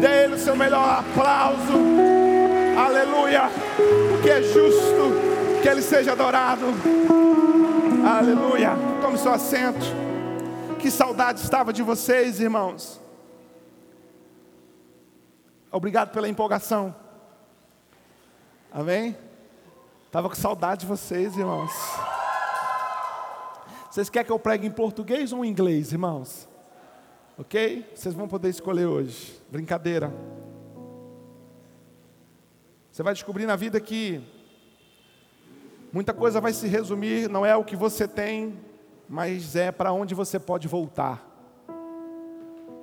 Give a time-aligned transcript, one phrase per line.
[0.00, 1.72] Dê ele o seu melhor aplauso.
[2.78, 3.50] Aleluia.
[4.22, 6.66] Que é justo que ele seja adorado.
[8.06, 8.72] Aleluia.
[9.02, 9.84] Tome seu assento.
[10.78, 13.00] Que saudade estava de vocês, irmãos.
[15.70, 16.94] Obrigado pela empolgação.
[18.72, 19.16] Amém?
[20.06, 21.72] Estava com saudade de vocês, irmãos.
[23.90, 26.48] Vocês querem que eu pregue em português ou em inglês, irmãos?
[27.38, 27.88] Ok?
[27.94, 29.40] Vocês vão poder escolher hoje.
[29.48, 30.12] Brincadeira.
[32.90, 34.20] Você vai descobrir na vida que
[35.92, 38.58] muita coisa vai se resumir, não é o que você tem,
[39.08, 41.24] mas é para onde você pode voltar.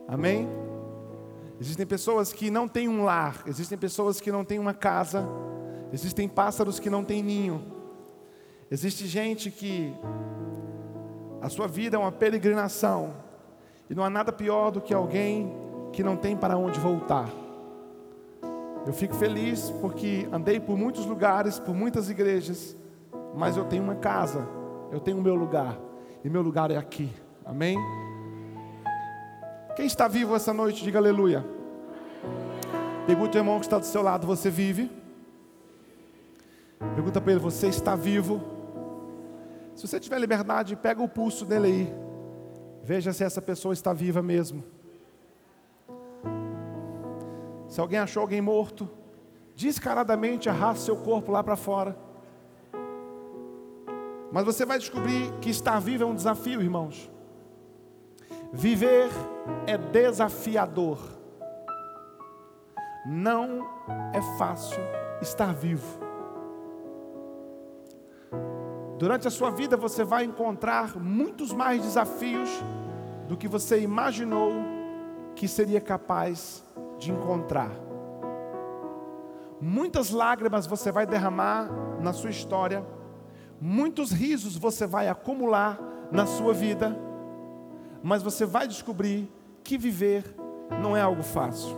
[0.07, 0.47] Amém?
[1.59, 5.27] Existem pessoas que não têm um lar, existem pessoas que não têm uma casa,
[5.91, 7.61] existem pássaros que não têm ninho,
[8.71, 9.93] existe gente que
[11.41, 13.24] a sua vida é uma peregrinação,
[13.89, 15.53] e não há nada pior do que alguém
[15.91, 17.29] que não tem para onde voltar.
[18.85, 22.75] Eu fico feliz porque andei por muitos lugares, por muitas igrejas,
[23.35, 24.47] mas eu tenho uma casa,
[24.91, 25.77] eu tenho o meu lugar,
[26.23, 27.11] e meu lugar é aqui.
[27.43, 27.77] Amém?
[29.75, 31.45] Quem está vivo essa noite, diga aleluia.
[33.05, 34.89] Pergunta o teu irmão que está do seu lado: Você vive?
[36.95, 38.41] Pergunta para ele: Você está vivo?
[39.75, 42.04] Se você tiver liberdade, pega o pulso dele aí.
[42.85, 44.63] Veja se essa pessoa está viva mesmo.
[47.67, 48.87] Se alguém achou alguém morto,
[49.55, 51.97] descaradamente arrasta seu corpo lá para fora.
[54.31, 57.09] Mas você vai descobrir que estar vivo é um desafio, irmãos.
[58.53, 59.09] Viver
[59.65, 60.99] é desafiador.
[63.07, 63.67] Não
[64.13, 64.77] é fácil
[65.23, 66.04] estar vivo.
[68.97, 72.49] Durante a sua vida você vai encontrar muitos mais desafios
[73.27, 74.51] do que você imaginou
[75.35, 76.63] que seria capaz
[76.97, 77.71] de encontrar.
[79.59, 82.85] Muitas lágrimas você vai derramar na sua história,
[83.59, 85.79] muitos risos você vai acumular
[86.11, 87.05] na sua vida
[88.05, 89.27] mas você vai descobrir
[89.63, 90.23] que viver
[90.79, 91.75] não é algo fácil.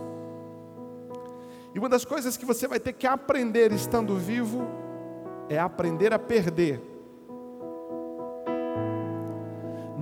[1.74, 4.62] E uma das coisas que você vai ter que aprender estando vivo
[5.48, 6.82] é aprender a perder.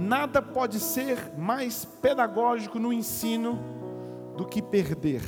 [0.07, 3.59] Nada pode ser mais pedagógico no ensino
[4.37, 5.23] do que perder.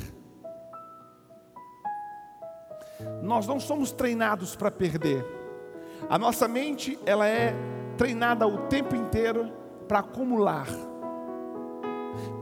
[3.21, 5.25] Nós não somos treinados para perder.
[6.09, 7.53] A nossa mente, ela é
[7.97, 9.51] treinada o tempo inteiro
[9.87, 10.67] para acumular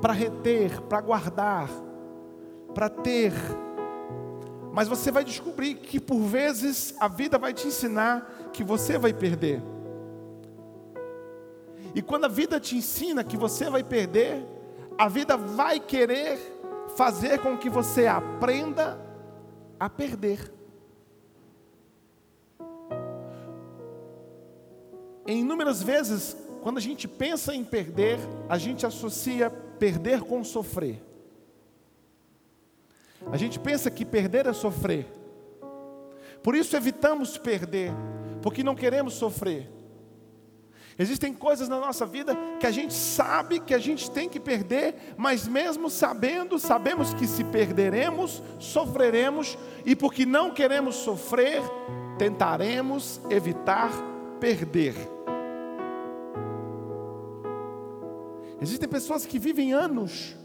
[0.02, 1.70] para reter, para guardar,
[2.74, 3.34] para ter.
[4.72, 9.14] Mas você vai descobrir que por vezes a vida vai te ensinar que você vai
[9.14, 9.62] perder.
[11.98, 14.46] E quando a vida te ensina que você vai perder,
[15.00, 16.38] a vida vai querer
[16.96, 19.00] fazer com que você aprenda
[19.80, 20.54] a perder.
[25.26, 31.04] Em inúmeras vezes, quando a gente pensa em perder, a gente associa perder com sofrer.
[33.32, 35.08] A gente pensa que perder é sofrer.
[36.44, 37.92] Por isso evitamos perder,
[38.44, 39.77] porque não queremos sofrer.
[41.00, 45.14] Existem coisas na nossa vida que a gente sabe que a gente tem que perder,
[45.16, 51.62] mas mesmo sabendo, sabemos que se perderemos, sofreremos, e porque não queremos sofrer,
[52.18, 53.92] tentaremos evitar
[54.40, 54.96] perder.
[58.60, 60.36] Existem pessoas que vivem anos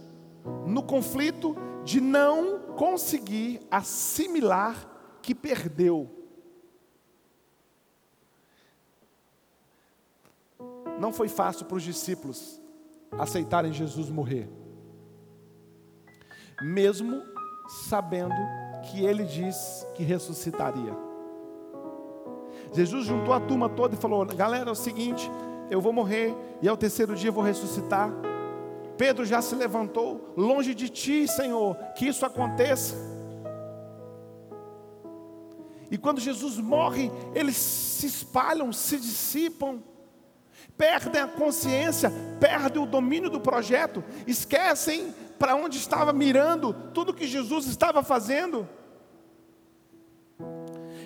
[0.66, 4.76] no conflito de não conseguir assimilar
[5.22, 6.21] que perdeu.
[11.02, 12.62] Não foi fácil para os discípulos
[13.18, 14.48] aceitarem Jesus morrer,
[16.62, 17.20] mesmo
[17.88, 18.36] sabendo
[18.84, 20.96] que ele disse que ressuscitaria.
[22.72, 25.28] Jesus juntou a turma toda e falou: Galera, é o seguinte,
[25.68, 28.08] eu vou morrer e ao terceiro dia vou ressuscitar.
[28.96, 32.94] Pedro já se levantou, longe de ti, Senhor, que isso aconteça.
[35.90, 39.82] E quando Jesus morre, eles se espalham, se dissipam,
[40.82, 47.24] perdem a consciência, perdem o domínio do projeto, esquecem para onde estava mirando, tudo que
[47.24, 48.68] Jesus estava fazendo.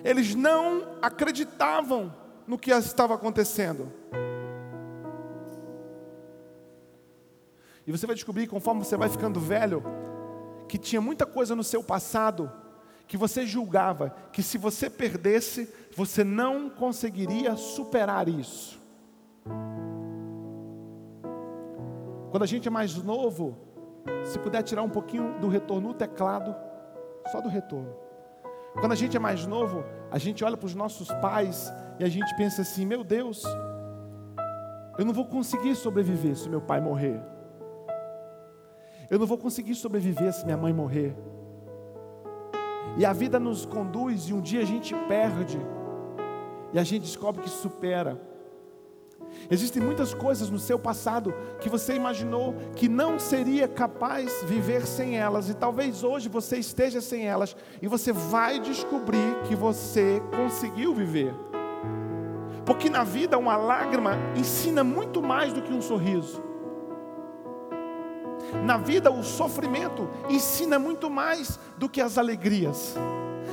[0.02, 2.10] Eles não acreditavam
[2.46, 3.92] no que estava acontecendo.
[7.86, 9.84] E você vai descobrir, conforme você vai ficando velho,
[10.70, 12.50] que tinha muita coisa no seu passado
[13.06, 18.85] que você julgava que se você perdesse, você não conseguiria superar isso.
[22.30, 23.56] Quando a gente é mais novo,
[24.24, 26.54] Se puder tirar um pouquinho do retorno no teclado,
[27.30, 27.92] só do retorno.
[28.78, 32.08] Quando a gente é mais novo, a gente olha para os nossos pais e a
[32.08, 33.44] gente pensa assim: meu Deus,
[34.98, 37.20] eu não vou conseguir sobreviver se meu pai morrer.
[39.08, 41.16] Eu não vou conseguir sobreviver se minha mãe morrer.
[42.98, 45.58] E a vida nos conduz e um dia a gente perde.
[46.72, 48.20] E a gente descobre que supera.
[49.50, 55.16] Existem muitas coisas no seu passado que você imaginou que não seria capaz viver sem
[55.16, 60.94] elas, e talvez hoje você esteja sem elas, e você vai descobrir que você conseguiu
[60.94, 61.34] viver.
[62.64, 66.42] Porque na vida uma lágrima ensina muito mais do que um sorriso.
[68.64, 72.96] Na vida o sofrimento ensina muito mais do que as alegrias.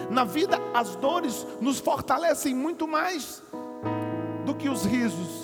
[0.09, 3.43] Na vida as dores nos fortalecem muito mais
[4.45, 5.42] do que os risos.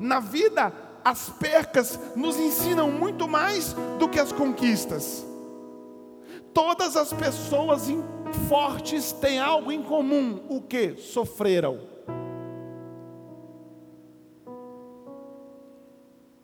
[0.00, 0.72] Na vida,
[1.04, 5.26] as percas nos ensinam muito mais do que as conquistas.
[6.54, 7.86] Todas as pessoas
[8.48, 10.96] fortes têm algo em comum: o que?
[10.96, 11.78] Sofreram.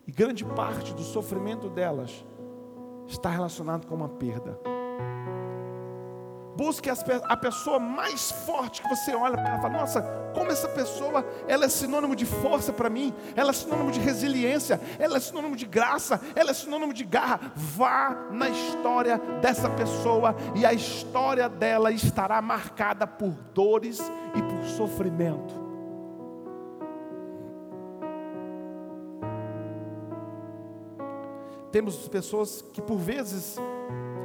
[0.05, 2.23] E grande parte do sofrimento delas
[3.07, 4.59] está relacionado com uma perda.
[6.57, 10.01] Busque a pessoa mais forte que você olha para ela e fala: Nossa,
[10.33, 14.81] como essa pessoa ela é sinônimo de força para mim, ela é sinônimo de resiliência,
[14.97, 17.39] ela é sinônimo de graça, ela é sinônimo de garra.
[17.55, 23.99] Vá na história dessa pessoa e a história dela estará marcada por dores
[24.33, 25.67] e por sofrimento.
[31.71, 33.57] Temos pessoas que por vezes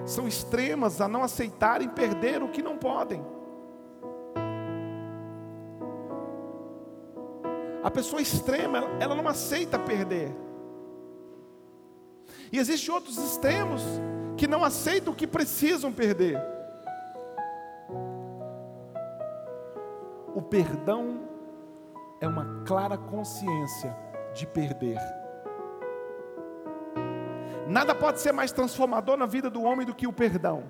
[0.04, 3.24] são extremas a não aceitarem perder o que não podem.
[7.82, 10.32] A pessoa extrema, ela não aceita perder.
[12.52, 13.82] E existem outros extremos
[14.36, 16.40] que não aceitam o que precisam perder.
[20.34, 21.28] O perdão
[22.20, 23.96] é uma clara consciência
[24.34, 24.98] de perder.
[27.66, 30.64] Nada pode ser mais transformador na vida do homem do que o perdão.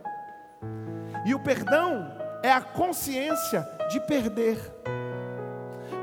[1.25, 2.11] E o perdão
[2.43, 4.59] é a consciência de perder.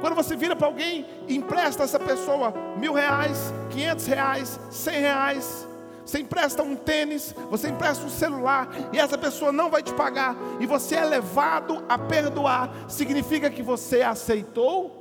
[0.01, 5.67] Quando você vira para alguém e empresta essa pessoa mil reais, quinhentos reais, cem reais,
[6.05, 10.35] você empresta um tênis, você empresta um celular e essa pessoa não vai te pagar
[10.59, 14.99] e você é levado a perdoar, significa que você aceitou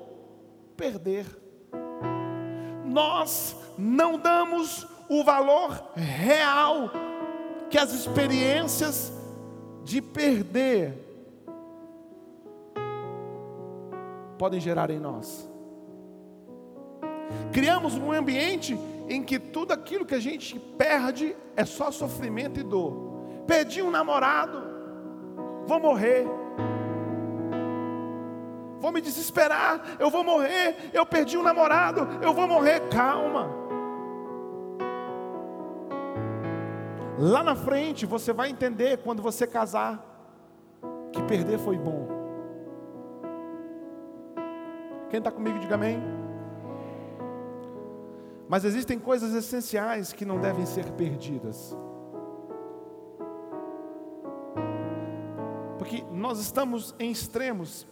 [0.76, 1.24] perder.
[2.84, 6.90] Nós não damos o valor real
[7.70, 9.12] que as experiências
[9.84, 10.94] de perder
[14.38, 15.48] podem gerar em nós.
[17.52, 18.78] Criamos um ambiente
[19.08, 23.18] em que tudo aquilo que a gente perde é só sofrimento e dor.
[23.46, 24.62] Perdi um namorado,
[25.66, 26.26] vou morrer.
[28.78, 30.90] Vou me desesperar, eu vou morrer.
[30.92, 32.88] Eu perdi um namorado, eu vou morrer.
[32.88, 33.57] Calma.
[37.18, 40.04] Lá na frente você vai entender quando você casar
[41.12, 42.06] que perder foi bom.
[45.10, 46.00] Quem está comigo, diga amém.
[48.48, 51.76] Mas existem coisas essenciais que não devem ser perdidas.
[55.76, 57.86] Porque nós estamos em extremos.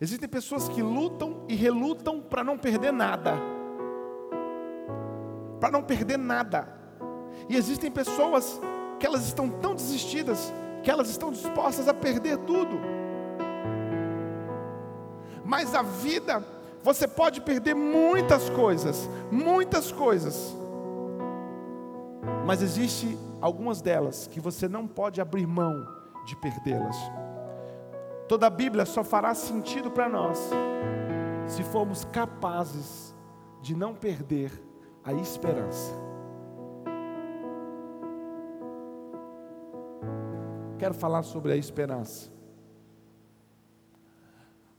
[0.00, 3.34] Existem pessoas que lutam e relutam para não perder nada.
[5.60, 6.75] Para não perder nada.
[7.48, 8.60] E existem pessoas
[8.98, 10.52] que elas estão tão desistidas
[10.86, 12.78] que elas estão dispostas a perder tudo.
[15.44, 16.46] Mas a vida,
[16.80, 20.54] você pode perder muitas coisas, muitas coisas.
[22.46, 25.84] Mas existe algumas delas que você não pode abrir mão
[26.24, 26.96] de perdê-las.
[28.28, 30.38] Toda a Bíblia só fará sentido para nós
[31.48, 33.12] se formos capazes
[33.60, 34.52] de não perder
[35.04, 36.05] a esperança.
[40.86, 42.30] Quero falar sobre a esperança.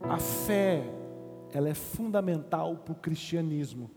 [0.00, 0.82] A fé,
[1.52, 3.90] ela é fundamental para o cristianismo.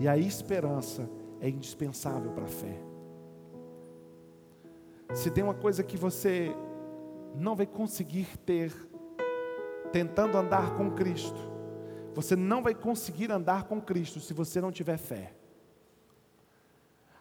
[0.00, 1.06] E a esperança
[1.42, 2.80] é indispensável para a fé.
[5.12, 6.56] Se tem uma coisa que você
[7.34, 8.72] não vai conseguir ter
[9.92, 11.52] tentando andar com Cristo,
[12.14, 15.34] você não vai conseguir andar com Cristo se você não tiver fé.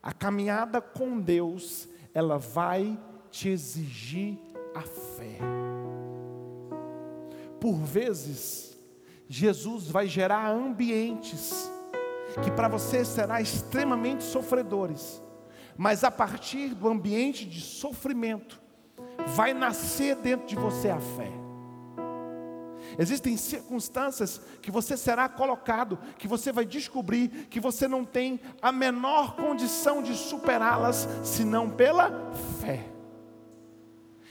[0.01, 2.97] A caminhada com Deus, ela vai
[3.38, 4.39] te exigir
[4.74, 5.38] a fé.
[7.60, 8.75] Por vezes,
[9.29, 11.72] Jesus vai gerar ambientes
[12.44, 15.22] que para você será extremamente sofredores,
[15.77, 18.60] mas a partir do ambiente de sofrimento,
[19.27, 21.32] vai nascer dentro de você a fé.
[22.98, 28.72] Existem circunstâncias que você será colocado, que você vai descobrir que você não tem a
[28.72, 32.96] menor condição de superá-las, senão pela fé.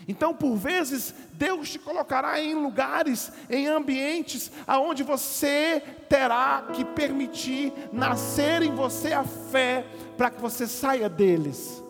[0.08, 7.72] Então, por vezes, Deus te colocará em lugares, em ambientes, aonde você terá que permitir
[7.92, 9.84] nascer em você a fé
[10.16, 11.82] para que você saia deles.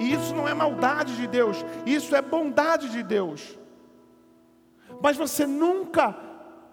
[0.00, 3.56] E isso não é maldade de Deus, isso é bondade de Deus.
[5.00, 6.16] Mas você nunca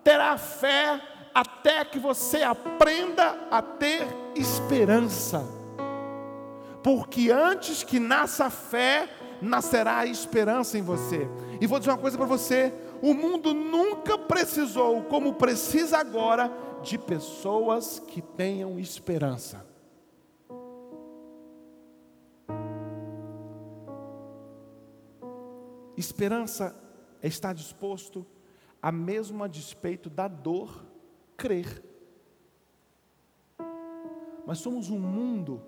[0.04, 1.00] terá fé
[1.34, 5.46] até que você aprenda a ter esperança.
[6.82, 9.10] Porque antes que nasça a fé,
[9.42, 11.28] nascerá a esperança em você.
[11.60, 16.52] E vou dizer uma coisa para você: o mundo nunca precisou, como precisa agora,
[16.82, 19.66] de pessoas que tenham esperança.
[25.96, 26.76] Esperança
[27.22, 28.26] é estar disposto
[28.82, 30.86] a mesmo a despeito da dor
[31.36, 31.84] crer.
[34.46, 35.62] Mas somos um mundo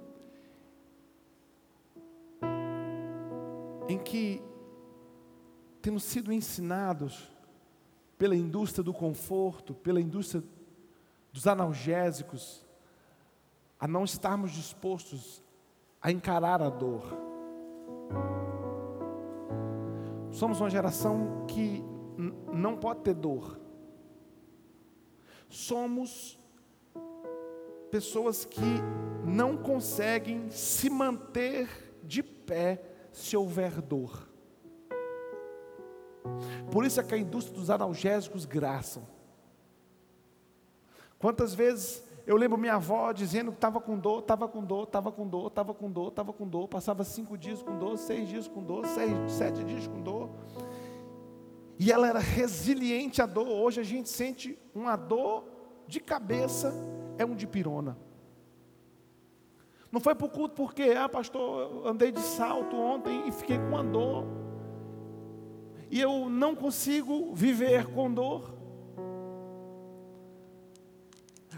[3.90, 4.40] em que
[5.82, 7.28] temos sido ensinados
[8.20, 10.44] pela indústria do conforto, pela indústria
[11.34, 12.64] dos analgésicos,
[13.80, 15.44] a não estarmos dispostos
[16.00, 17.18] a encarar a dor.
[20.30, 21.84] Somos uma geração que
[22.54, 23.60] não pode ter dor.
[25.50, 26.40] Somos
[27.90, 28.62] pessoas que
[29.26, 31.68] não conseguem se manter
[32.04, 34.28] de pé se houver dor.
[36.72, 39.04] Por isso é que a indústria dos analgésicos graçam.
[41.18, 45.12] Quantas vezes eu lembro minha avó dizendo que estava com dor, estava com dor, estava
[45.12, 48.48] com dor, estava com dor, estava com dor, passava cinco dias com dor, seis dias
[48.48, 50.30] com dor, seis, sete dias com dor.
[51.80, 53.48] E ela era resiliente à dor.
[53.48, 55.46] Hoje a gente sente uma dor
[55.88, 56.74] de cabeça,
[57.18, 57.98] é um de pirona.
[59.92, 63.66] Não foi para o culto porque, ah, pastor, andei de salto ontem e fiquei com
[63.66, 64.26] uma dor.
[65.90, 68.54] E eu não consigo viver com dor.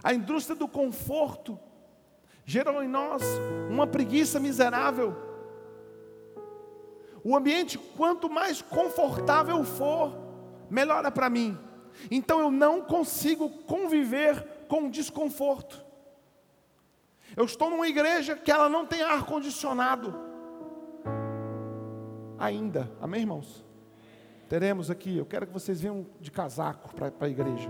[0.02, 1.60] A indústria do conforto
[2.46, 3.22] gerou em nós
[3.70, 5.16] uma preguiça miserável.
[7.24, 10.18] O ambiente, quanto mais confortável for,
[10.70, 11.58] melhor é para mim.
[12.10, 15.91] Então eu não consigo conviver com desconforto.
[17.36, 20.14] Eu estou numa igreja que ela não tem ar condicionado.
[22.38, 23.64] Ainda, amém, irmãos?
[24.50, 27.70] Teremos aqui, eu quero que vocês venham de casaco para a igreja.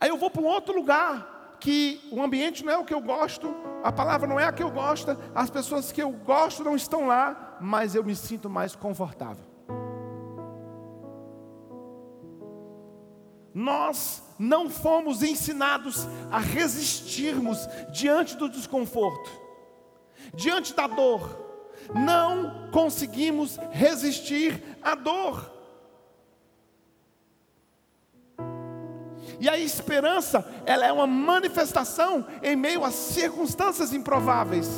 [0.00, 3.00] Aí eu vou para um outro lugar, que o ambiente não é o que eu
[3.00, 3.54] gosto,
[3.84, 7.06] a palavra não é a que eu gosto, as pessoas que eu gosto não estão
[7.06, 9.44] lá, mas eu me sinto mais confortável.
[13.54, 19.30] Nós não fomos ensinados a resistirmos diante do desconforto,
[20.34, 21.40] diante da dor.
[21.94, 25.48] Não conseguimos resistir à dor.
[29.38, 34.68] E a esperança, ela é uma manifestação em meio a circunstâncias improváveis.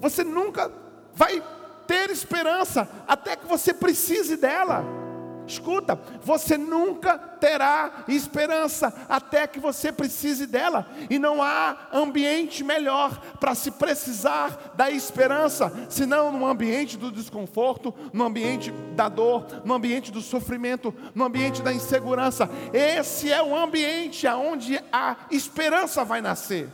[0.00, 0.72] Você nunca
[1.14, 1.40] vai
[1.86, 5.05] ter esperança até que você precise dela.
[5.46, 13.18] Escuta, você nunca terá esperança até que você precise dela, e não há ambiente melhor
[13.38, 19.74] para se precisar da esperança, senão no ambiente do desconforto, no ambiente da dor, no
[19.74, 22.48] ambiente do sofrimento, no ambiente da insegurança.
[22.72, 26.68] Esse é o ambiente aonde a esperança vai nascer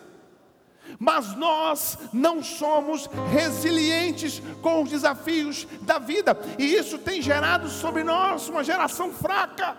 [0.98, 8.04] mas nós não somos resilientes com os desafios da vida, e isso tem gerado sobre
[8.04, 9.76] nós uma geração fraca,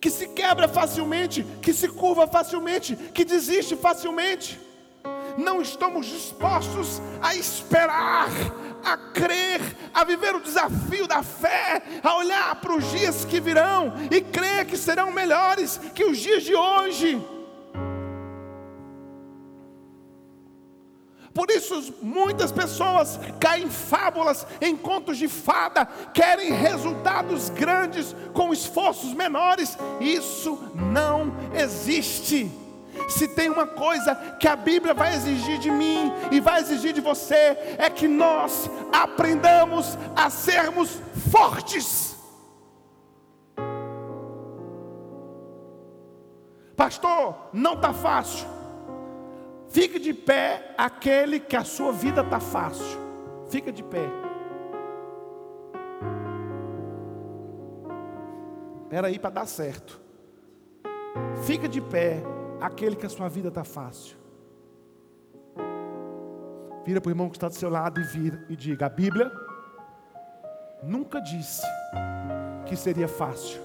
[0.00, 4.60] que se quebra facilmente, que se curva facilmente, que desiste facilmente.
[5.38, 8.30] Não estamos dispostos a esperar,
[8.82, 9.60] a crer,
[9.92, 14.64] a viver o desafio da fé, a olhar para os dias que virão e crer
[14.64, 17.35] que serão melhores que os dias de hoje.
[21.36, 28.54] Por isso, muitas pessoas caem em fábulas, em contos de fada, querem resultados grandes com
[28.54, 29.76] esforços menores.
[30.00, 32.50] Isso não existe.
[33.06, 37.02] Se tem uma coisa que a Bíblia vai exigir de mim e vai exigir de
[37.02, 40.98] você, é que nós aprendamos a sermos
[41.30, 42.16] fortes.
[46.74, 48.55] Pastor, não está fácil.
[49.76, 52.98] Fique de pé aquele que a sua vida está fácil.
[53.50, 54.08] Fica de pé.
[58.84, 60.00] Espera aí para dar certo.
[61.44, 62.22] Fica de pé
[62.58, 64.16] aquele que a sua vida está fácil.
[66.86, 69.30] Vira para o irmão que está do seu lado e vira e diga: a Bíblia
[70.82, 71.66] nunca disse
[72.64, 73.60] que seria fácil.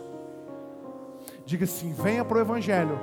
[1.46, 3.00] Diga assim: venha para o Evangelho,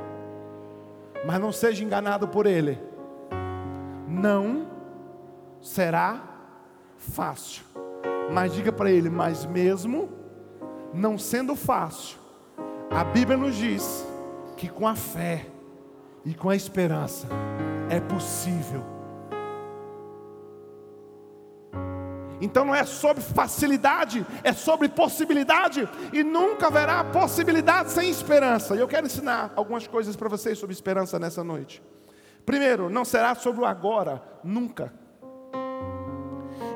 [1.25, 2.87] mas não seja enganado por ele.
[4.09, 4.67] Não
[5.61, 6.21] será
[6.97, 7.65] fácil.
[8.33, 10.09] Mas diga para ele: mas mesmo
[10.93, 12.19] não sendo fácil,
[12.91, 14.07] a Bíblia nos diz
[14.57, 15.47] que com a fé
[16.25, 17.29] e com a esperança
[17.91, 18.99] é possível
[22.41, 28.77] Então não é sobre facilidade, é sobre possibilidade, e nunca haverá possibilidade sem esperança.
[28.77, 31.83] E eu quero ensinar algumas coisas para vocês sobre esperança nessa noite.
[32.49, 34.91] Primeiro, não será sobre o agora, nunca.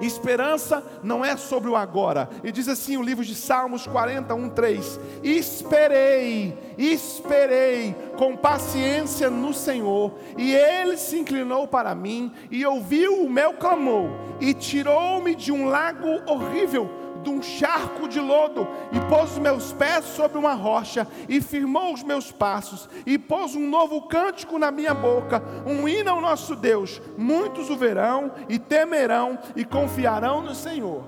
[0.03, 2.29] Esperança não é sobre o agora.
[2.45, 10.13] E diz assim o livro de Salmos 41, 3: Esperei, esperei com paciência no Senhor,
[10.37, 14.11] e Ele se inclinou para mim, e ouviu o meu clamor,
[14.43, 19.73] e tirou-me de um lago horrível de um charco de lodo, e pôs os meus
[19.73, 24.71] pés sobre uma rocha, e firmou os meus passos, e pôs um novo cântico na
[24.71, 27.01] minha boca, um hino ao nosso Deus.
[27.17, 31.05] Muitos o verão, e temerão, e confiarão no Senhor.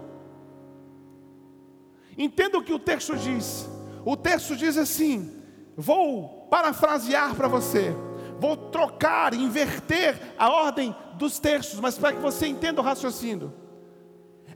[2.16, 3.68] Entenda o que o texto diz.
[4.04, 5.42] O texto diz assim:
[5.76, 7.94] vou parafrasear para você,
[8.38, 13.63] vou trocar, inverter a ordem dos textos, mas para que você entenda o raciocínio.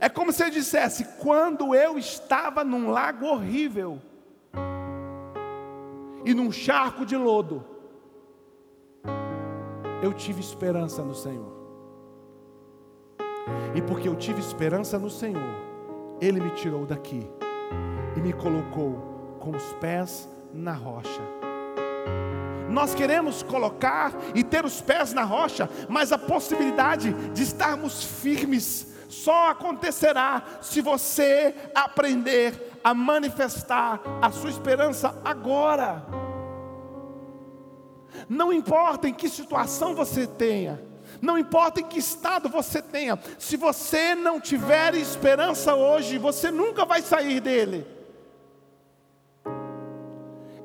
[0.01, 4.01] É como se ele dissesse: quando eu estava num lago horrível
[6.25, 7.65] e num charco de lodo,
[10.03, 11.59] eu tive esperança no Senhor.
[13.75, 15.55] E porque eu tive esperança no Senhor,
[16.21, 17.29] Ele me tirou daqui
[18.17, 21.23] e me colocou com os pés na rocha.
[22.69, 28.98] Nós queremos colocar e ter os pés na rocha, mas a possibilidade de estarmos firmes
[29.09, 36.05] só acontecerá se você aprender a manifestar a sua esperança agora.
[38.29, 40.81] Não importa em que situação você tenha,
[41.21, 46.85] não importa em que estado você tenha, se você não tiver esperança hoje, você nunca
[46.85, 47.87] vai sair dele.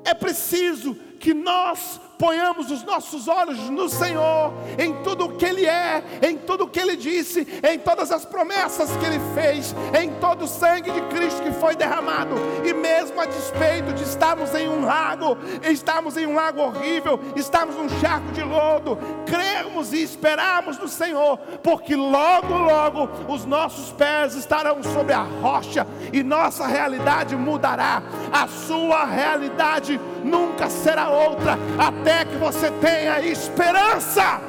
[0.04, 5.66] É preciso que nós ponhamos os nossos olhos no Senhor, em tudo o que Ele
[5.66, 10.10] é, em tudo o que Ele disse, em todas as promessas que Ele fez, em
[10.14, 12.34] todo o sangue de Cristo que foi derramado,
[12.64, 17.76] e mesmo a despeito de estarmos em um lago, estarmos em um lago horrível, estarmos
[17.76, 24.34] num charco de lodo, cremos e esperamos no Senhor, porque logo, logo os nossos pés
[24.34, 32.13] estarão sobre a rocha e nossa realidade mudará, a sua realidade nunca será outra, até
[32.22, 34.40] que você tenha esperança.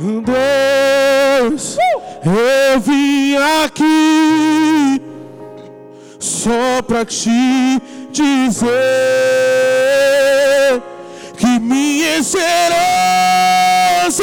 [0.00, 1.76] Deus,
[2.24, 5.02] eu vim aqui
[6.18, 7.80] só para te
[8.12, 8.68] dizer
[11.36, 12.74] que minha esperança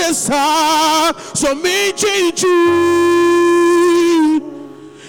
[0.09, 2.45] está somente em ti.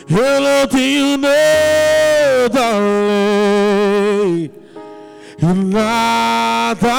[0.09, 4.51] Eu não tenho nada além
[5.42, 6.92] nada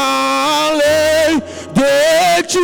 [0.70, 1.42] além
[1.74, 2.60] de ti,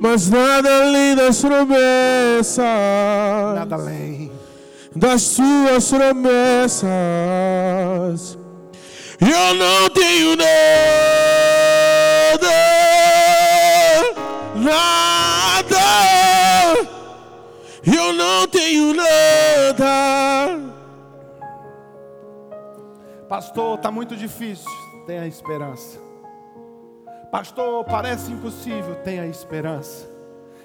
[0.00, 2.58] mas nada além das promessas,
[3.54, 4.32] nada além.
[4.94, 6.90] Das suas promessas.
[9.20, 10.48] Eu não tenho nada,
[23.30, 24.68] Pastor, está muito difícil.
[25.06, 26.00] Tenha esperança.
[27.30, 28.96] Pastor, parece impossível.
[29.04, 30.10] Tenha esperança.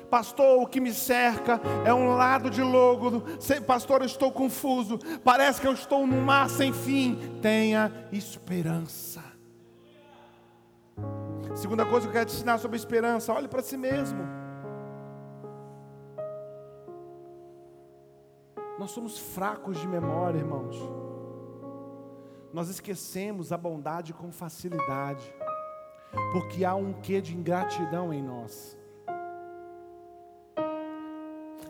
[0.10, 3.22] Pastor, o que me cerca é um lado de logo.
[3.68, 4.98] Pastor, eu estou confuso.
[5.24, 7.38] Parece que eu estou num mar sem fim.
[7.40, 9.24] Tenha esperança.
[11.54, 14.24] Segunda coisa que eu quero te ensinar sobre esperança: olhe para si mesmo.
[18.80, 21.05] Nós somos fracos de memória, irmãos
[22.56, 25.32] nós esquecemos a bondade com facilidade,
[26.32, 28.76] porque há um quê de ingratidão em nós.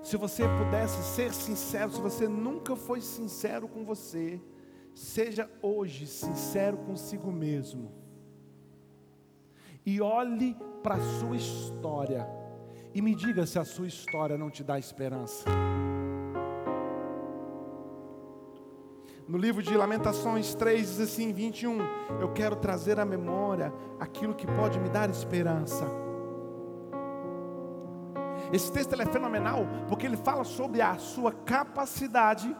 [0.01, 4.39] Se você pudesse ser sincero, se você nunca foi sincero com você,
[4.95, 7.91] Seja hoje sincero consigo mesmo.
[9.85, 12.25] E olhe para a sua história.
[12.93, 15.43] E me diga se a sua história não te dá esperança.
[19.27, 21.79] No livro de Lamentações 3, diz assim, 21,
[22.21, 25.83] eu quero trazer à memória aquilo que pode me dar esperança.
[28.53, 32.55] Esse texto é fenomenal porque ele fala sobre a sua capacidade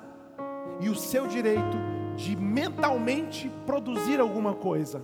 [0.82, 1.78] e o seu direito
[2.15, 5.04] de mentalmente produzir alguma coisa.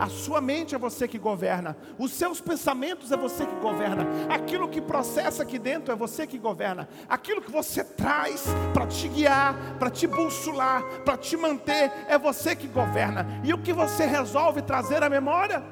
[0.00, 4.66] A sua mente é você que governa, os seus pensamentos é você que governa, aquilo
[4.66, 9.54] que processa aqui dentro é você que governa, aquilo que você traz para te guiar,
[9.78, 14.62] para te bussular, para te manter, é você que governa, e o que você resolve
[14.62, 15.62] trazer à memória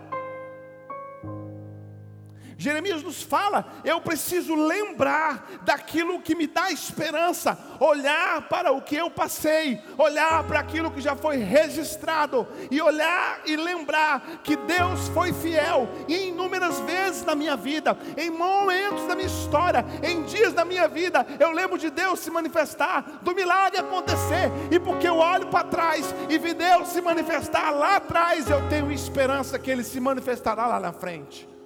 [2.61, 8.97] Jeremias nos fala: eu preciso lembrar daquilo que me dá esperança, olhar para o que
[8.97, 15.07] eu passei, olhar para aquilo que já foi registrado, e olhar e lembrar que Deus
[15.11, 20.53] foi fiel, e inúmeras vezes na minha vida, em momentos da minha história, em dias
[20.53, 25.19] da minha vida, eu lembro de Deus se manifestar, do milagre acontecer, e porque eu
[25.19, 29.85] olho para trás e vi Deus se manifestar lá atrás, eu tenho esperança que Ele
[29.85, 31.58] se manifestará lá na frente.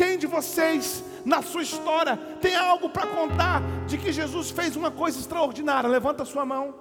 [0.00, 4.90] Quem de vocês, na sua história, tem algo para contar de que Jesus fez uma
[4.90, 5.90] coisa extraordinária?
[5.90, 6.74] Levanta a sua mão.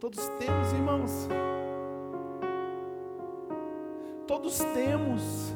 [0.00, 1.28] Todos temos, irmãos.
[4.26, 5.54] Todos temos.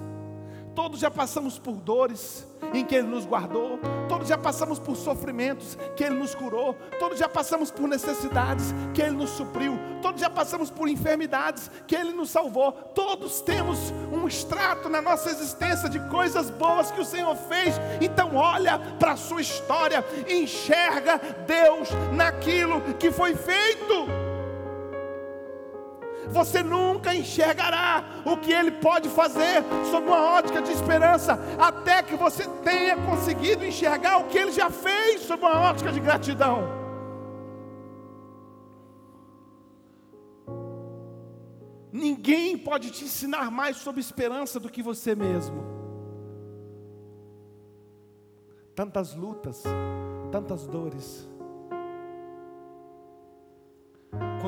[0.79, 5.77] Todos já passamos por dores em que Ele nos guardou, todos já passamos por sofrimentos
[5.97, 10.31] que Ele nos curou, todos já passamos por necessidades que Ele nos supriu, todos já
[10.31, 12.71] passamos por enfermidades que Ele nos salvou.
[12.71, 17.75] Todos temos um extrato na nossa existência de coisas boas que o Senhor fez.
[18.01, 24.28] Então, olha para a sua história, enxerga Deus naquilo que foi feito
[26.31, 32.17] você nunca enxergará o que Ele pode fazer sob uma ótica de esperança, até que
[32.17, 36.79] você tenha conseguido enxergar o que Ele já fez sob uma ótica de gratidão.
[41.91, 45.67] Ninguém pode te ensinar mais sobre esperança do que você mesmo.
[48.75, 49.65] Tantas lutas,
[50.31, 51.28] tantas dores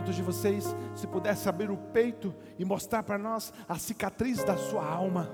[0.00, 4.56] Quantos de vocês, se pudesse abrir o peito e mostrar para nós a cicatriz da
[4.56, 5.30] sua alma?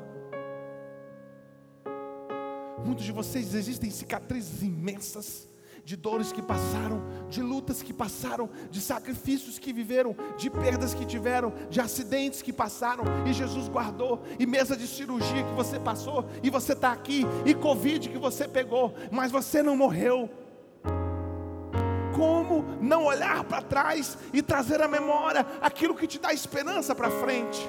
[2.85, 5.47] Muitos de vocês existem cicatrizes imensas
[5.85, 7.01] de dores que passaram,
[7.31, 12.53] de lutas que passaram, de sacrifícios que viveram, de perdas que tiveram, de acidentes que
[12.53, 17.23] passaram, e Jesus guardou, e mesa de cirurgia que você passou, e você está aqui,
[17.45, 20.29] e Covid que você pegou, mas você não morreu
[22.17, 27.11] como não olhar para trás e trazer à memória aquilo que te dá esperança para
[27.11, 27.69] frente?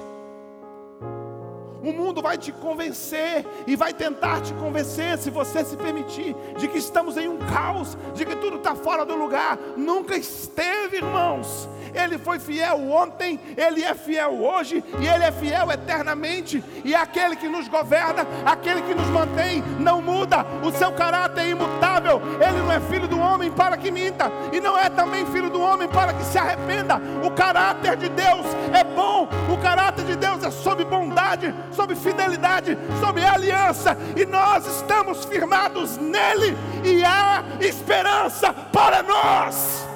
[1.82, 6.66] O mundo vai te convencer e vai tentar te convencer, se você se permitir, de
[6.66, 9.56] que estamos em um caos, de que tudo está fora do lugar.
[9.76, 11.68] Nunca esteve, irmãos.
[11.94, 16.62] Ele foi fiel ontem, Ele é fiel hoje e Ele é fiel eternamente.
[16.84, 20.44] E aquele que nos governa, aquele que nos mantém, não muda.
[20.62, 22.20] O seu caráter é imutável.
[22.40, 25.60] Ele não é filho do homem para que minta, e não é também filho do
[25.60, 27.00] homem para que se arrependa.
[27.24, 32.76] O caráter de Deus é bom, o caráter de Deus é sob bondade, sob fidelidade,
[33.00, 39.87] sob aliança, e nós estamos firmados nele, e há esperança para nós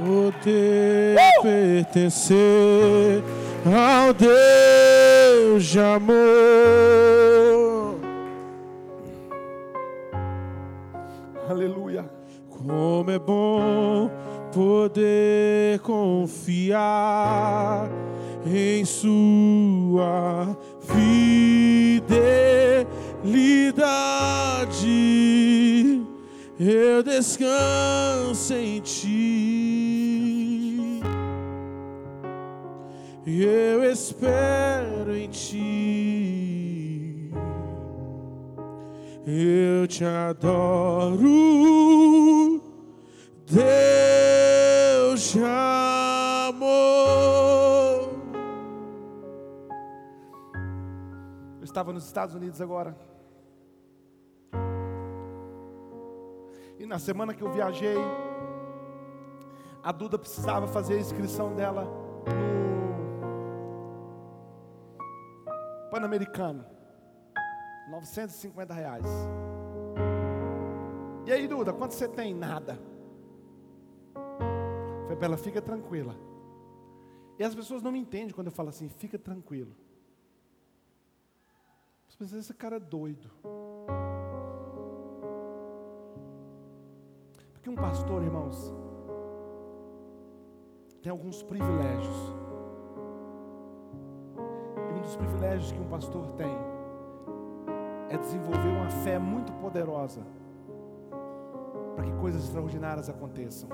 [0.00, 1.42] poder uh!
[1.42, 3.22] pertencer
[3.66, 6.20] ao Deus de amor.
[11.48, 12.08] Aleluia.
[12.48, 14.10] Como é bom
[14.52, 16.80] poder confiar
[18.46, 22.40] em Sua fidelidade.
[26.62, 31.00] Eu descanso em Ti.
[33.26, 37.30] Eu espero em Ti.
[39.26, 41.16] Eu te adoro,
[43.46, 46.70] Deus de amor.
[51.58, 52.94] Eu estava nos Estados Unidos agora.
[56.90, 57.96] Na semana que eu viajei,
[59.80, 61.84] a Duda precisava fazer a inscrição dela
[65.84, 66.66] no Pan-Americano.
[67.92, 69.06] 950 reais.
[71.26, 72.34] E aí, Duda, quanto você tem?
[72.34, 72.76] Nada.
[75.16, 76.16] para ela, fica tranquila.
[77.38, 79.76] E as pessoas não me entendem quando eu falo assim, fica tranquilo.
[82.08, 83.30] As pessoas, esse cara é doido.
[87.80, 88.74] Pastor, irmãos,
[91.02, 92.16] tem alguns privilégios.
[94.90, 96.56] E um dos privilégios que um pastor tem
[98.10, 100.20] é desenvolver uma fé muito poderosa
[101.96, 103.68] para que coisas extraordinárias aconteçam.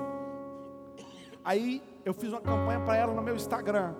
[1.43, 3.93] Aí eu fiz uma campanha para ela no meu Instagram.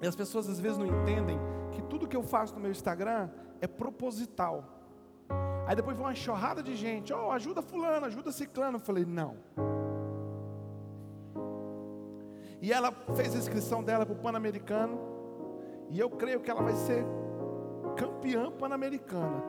[0.00, 1.38] E as pessoas às vezes não entendem
[1.72, 3.28] que tudo que eu faço no meu Instagram
[3.60, 4.77] é proposital.
[5.68, 8.76] Aí depois vem uma enxurrada de gente, oh, ajuda fulano, ajuda ciclano.
[8.76, 9.36] Eu falei, não.
[12.62, 14.98] E ela fez a inscrição dela para o Pan-Americano.
[15.90, 17.04] E eu creio que ela vai ser
[17.98, 19.44] campeã pan-americana.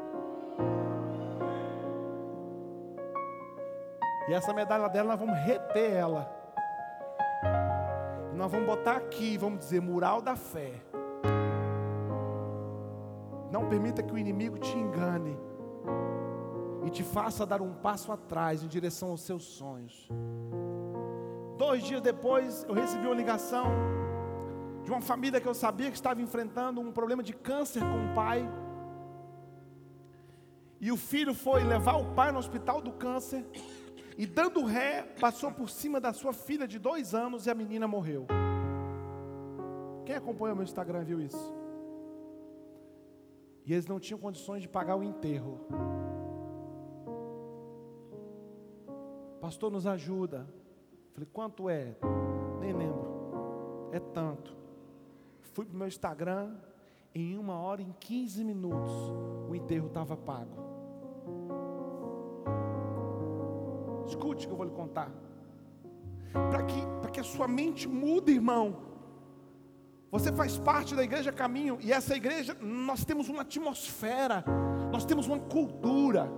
[4.27, 6.29] E essa medalha dela nós vamos reter ela.
[8.35, 10.73] Nós vamos botar aqui, vamos dizer, mural da fé.
[13.49, 15.47] Não permita que o inimigo te engane
[16.89, 20.09] e te faça dar um passo atrás em direção aos seus sonhos.
[21.55, 23.67] Dois dias depois, eu recebi uma ligação
[24.83, 28.15] de uma família que eu sabia que estava enfrentando um problema de câncer com o
[28.15, 28.49] pai.
[30.81, 33.45] E o filho foi levar o pai no hospital do câncer.
[34.17, 37.87] E dando ré, passou por cima da sua filha de dois anos e a menina
[37.87, 38.25] morreu.
[40.05, 41.55] Quem acompanha o meu Instagram viu isso?
[43.63, 45.59] E eles não tinham condições de pagar o enterro.
[49.49, 50.47] Pastor, nos ajuda.
[51.11, 51.95] Falei, quanto é?
[52.59, 53.89] Nem lembro.
[53.91, 54.55] É tanto.
[55.53, 56.55] Fui para o meu Instagram,
[57.15, 58.91] em uma hora, em 15 minutos,
[59.49, 60.55] o enterro estava pago.
[64.05, 65.11] Escute que eu vou lhe contar.
[66.31, 68.83] Para que, que a sua mente mude, irmão.
[70.11, 74.45] Você faz parte da igreja Caminho, e essa igreja, nós temos uma atmosfera,
[74.91, 76.29] nós temos uma cultura.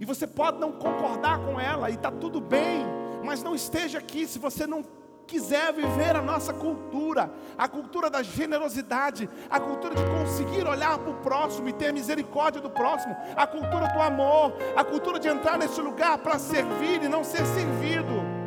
[0.00, 2.86] E você pode não concordar com ela, e está tudo bem,
[3.24, 4.82] mas não esteja aqui se você não
[5.28, 11.10] quiser viver a nossa cultura, a cultura da generosidade, a cultura de conseguir olhar para
[11.10, 15.58] o próximo e ter misericórdia do próximo, a cultura do amor, a cultura de entrar
[15.58, 18.38] nesse lugar para servir e não ser servido.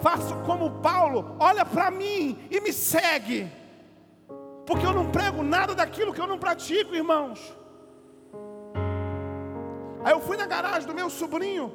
[0.00, 3.50] Faço como Paulo, olha para mim e me segue,
[4.66, 7.56] porque eu não prego nada daquilo que eu não pratico, irmãos.
[10.08, 11.70] Aí eu fui na garagem do meu sobrinho,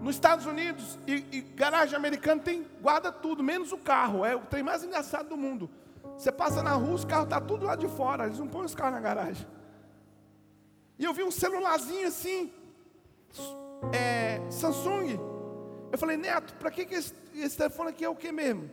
[0.00, 4.24] nos Estados Unidos e, e garagem americana tem guarda tudo, menos o carro.
[4.24, 5.68] É o trem mais engraçado do mundo.
[6.16, 8.24] Você passa na rua, os carros estão tá tudo lá de fora.
[8.24, 9.46] Eles não põem os carros na garagem.
[10.98, 12.50] E eu vi um celularzinho assim,
[13.92, 15.20] é, Samsung.
[15.92, 18.70] Eu falei, Neto, para que, que esse, esse, telefone aqui é o que mesmo?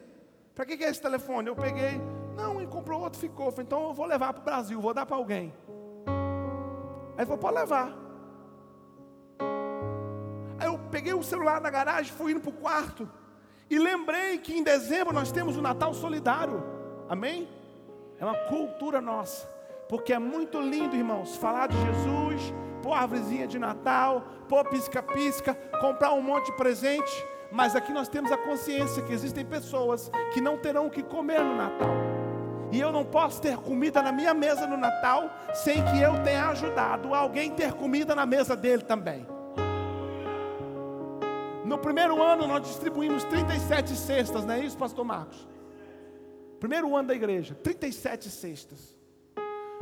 [0.55, 1.49] Para que, que é esse telefone?
[1.49, 1.99] Eu peguei,
[2.37, 3.51] não, e comprou outro, ficou.
[3.51, 5.53] falei, então eu vou levar para o Brasil, vou dar para alguém.
[7.17, 7.91] Aí falou, pode levar.
[10.59, 13.09] Aí eu peguei o celular na garagem, fui indo para o quarto.
[13.69, 16.63] E lembrei que em dezembro nós temos o Natal Solidário.
[17.09, 17.49] Amém?
[18.19, 19.47] É uma cultura nossa.
[19.89, 26.13] Porque é muito lindo, irmãos, falar de Jesus, pôr árvorezinha de Natal, pôr pisca-pisca, comprar
[26.13, 27.25] um monte de presente.
[27.51, 31.43] Mas aqui nós temos a consciência que existem pessoas que não terão o que comer
[31.43, 32.16] no Natal.
[32.71, 36.49] E eu não posso ter comida na minha mesa no Natal sem que eu tenha
[36.49, 39.25] ajudado alguém ter comida na mesa dele também.
[41.63, 45.47] No primeiro ano nós distribuímos 37 cestas, não é isso, pastor Marcos?
[46.59, 48.97] Primeiro ano da igreja, 37 cestas.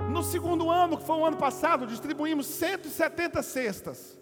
[0.10, 4.20] No segundo ano, que foi o ano passado, distribuímos 170 cestas.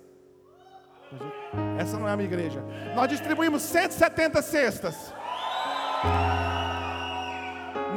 [1.79, 2.63] Essa não é a minha igreja.
[2.95, 5.13] Nós distribuímos 170 cestas.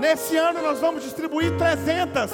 [0.06, 2.30] Nesse ano nós vamos distribuir 300.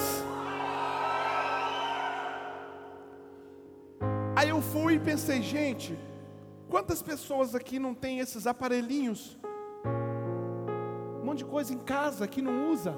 [4.36, 5.98] Aí eu fui e pensei, gente,
[6.72, 9.38] Quantas pessoas aqui não tem esses aparelhinhos?
[11.20, 12.94] Um monte de coisa em casa que não usa.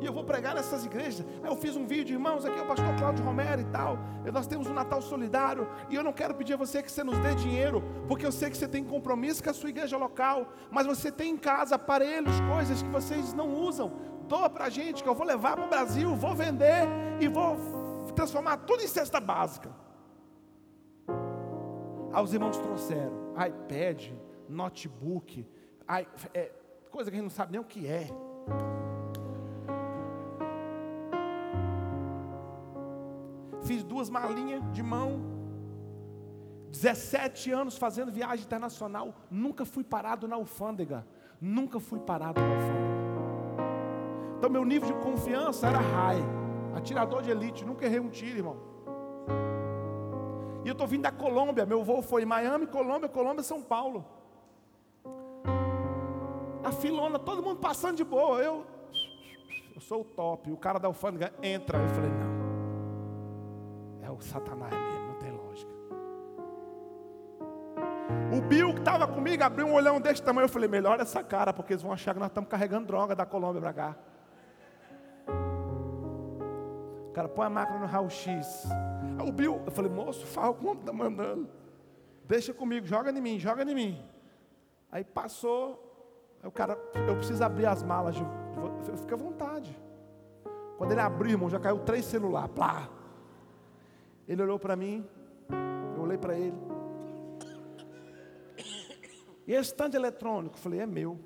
[0.00, 1.24] E eu vou pregar nessas igrejas.
[1.42, 3.98] Aí eu fiz um vídeo, irmãos, aqui é o pastor Cláudio Romero e tal.
[4.32, 5.68] Nós temos um Natal solidário.
[5.88, 8.50] E eu não quero pedir a você que você nos dê dinheiro, porque eu sei
[8.50, 10.52] que você tem compromisso com a sua igreja local.
[10.70, 13.92] Mas você tem em casa aparelhos, coisas que vocês não usam.
[14.28, 16.86] Doa para a gente, que eu vou levar para o Brasil, vou vender
[17.20, 17.56] e vou
[18.14, 19.70] transformar tudo em cesta básica.
[22.12, 24.10] Aí os irmãos trouxeram iPad,
[24.48, 25.46] notebook,
[25.88, 26.50] I, é,
[26.90, 28.08] coisa que a gente não sabe nem o que é.
[33.66, 35.36] Fiz duas malinhas de mão,
[36.70, 41.06] 17 anos fazendo viagem internacional, nunca fui parado na alfândega.
[41.40, 42.96] Nunca fui parado na alfândega.
[44.38, 46.22] Então meu nível de confiança era high.
[46.74, 48.56] Atirador de elite, nunca errei um tiro, irmão.
[50.64, 54.04] E eu estou vindo da Colômbia, meu voo foi Miami, Colômbia, Colômbia, São Paulo.
[56.62, 58.40] A filona, todo mundo passando de boa.
[58.42, 58.66] Eu,
[59.74, 60.50] eu sou o top.
[60.50, 61.78] O cara da alfândega entra.
[61.78, 62.35] Eu falei, não.
[64.16, 65.70] O Satanás mesmo, não tem lógica.
[68.36, 70.46] O Bill que estava comigo abriu um olhão desse tamanho.
[70.46, 73.26] Eu falei, melhor essa cara, porque eles vão achar que nós estamos carregando droga da
[73.26, 73.96] Colômbia para cá.
[77.08, 78.66] O cara põe a máquina no raio-x.
[79.26, 81.48] O Bill, eu falei, moço, fala como está mandando.
[82.24, 84.04] Deixa comigo, joga em mim, joga em mim.
[84.90, 85.86] Aí passou,
[86.42, 89.76] Aí o cara, eu preciso abrir as malas de, de eu fiquei à vontade.
[90.78, 92.50] Quando ele abriu, irmão, já caiu três celulares.
[92.54, 92.88] Plá.
[94.28, 95.06] Ele olhou para mim,
[95.96, 96.56] eu olhei para ele.
[99.46, 100.58] E esse estande eletrônico?
[100.58, 101.12] Falei, é meu.
[101.12, 101.20] O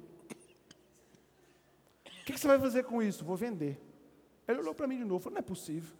[2.24, 3.24] que, que, você vai fazer com isso?
[3.24, 3.80] Vou vender.
[4.46, 5.96] Ele olhou para mim de novo, falou, não é possível.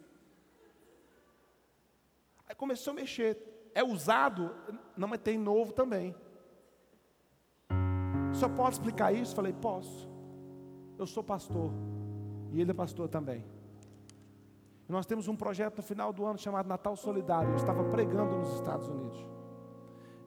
[2.47, 3.37] Aí começou a mexer.
[3.73, 4.55] É usado?
[4.95, 6.15] Não, mas tem novo também.
[8.33, 9.35] Só pode explicar isso?
[9.35, 10.07] Falei, posso.
[10.99, 11.71] Eu sou pastor.
[12.51, 13.43] E ele é pastor também.
[14.91, 17.51] Nós temos um projeto no final do ano chamado Natal Solidário.
[17.51, 19.25] Eu estava pregando nos Estados Unidos.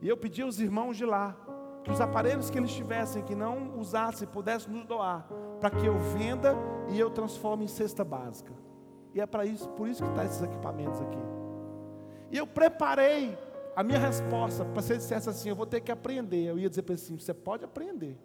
[0.01, 1.37] E eu pedi aos irmãos de lá
[1.83, 5.27] que os aparelhos que eles tivessem, que não usassem, pudessem nos doar,
[5.59, 6.55] para que eu venda
[6.89, 8.51] e eu transforme em cesta básica.
[9.13, 11.19] E é para isso, por isso que está esses equipamentos aqui.
[12.31, 13.37] E eu preparei
[13.75, 16.69] a minha resposta, para se ele dissesse assim, eu vou ter que aprender, eu ia
[16.69, 18.17] dizer para ele assim, você pode aprender.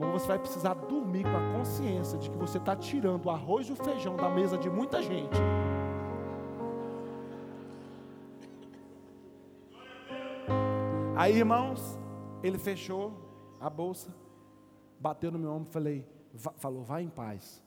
[0.00, 3.72] Você vai precisar dormir com a consciência de que você está tirando o arroz e
[3.72, 5.38] o feijão da mesa de muita gente.
[11.16, 11.98] Aí, irmãos,
[12.42, 13.12] ele fechou
[13.60, 14.14] a bolsa,
[14.98, 16.06] bateu no meu ombro e falei,
[16.56, 17.62] falou, vai em paz.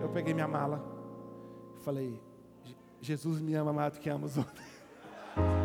[0.00, 0.82] Eu peguei minha mala,
[1.82, 2.18] falei,
[3.02, 4.64] Jesus me ama mais do que ama os outros.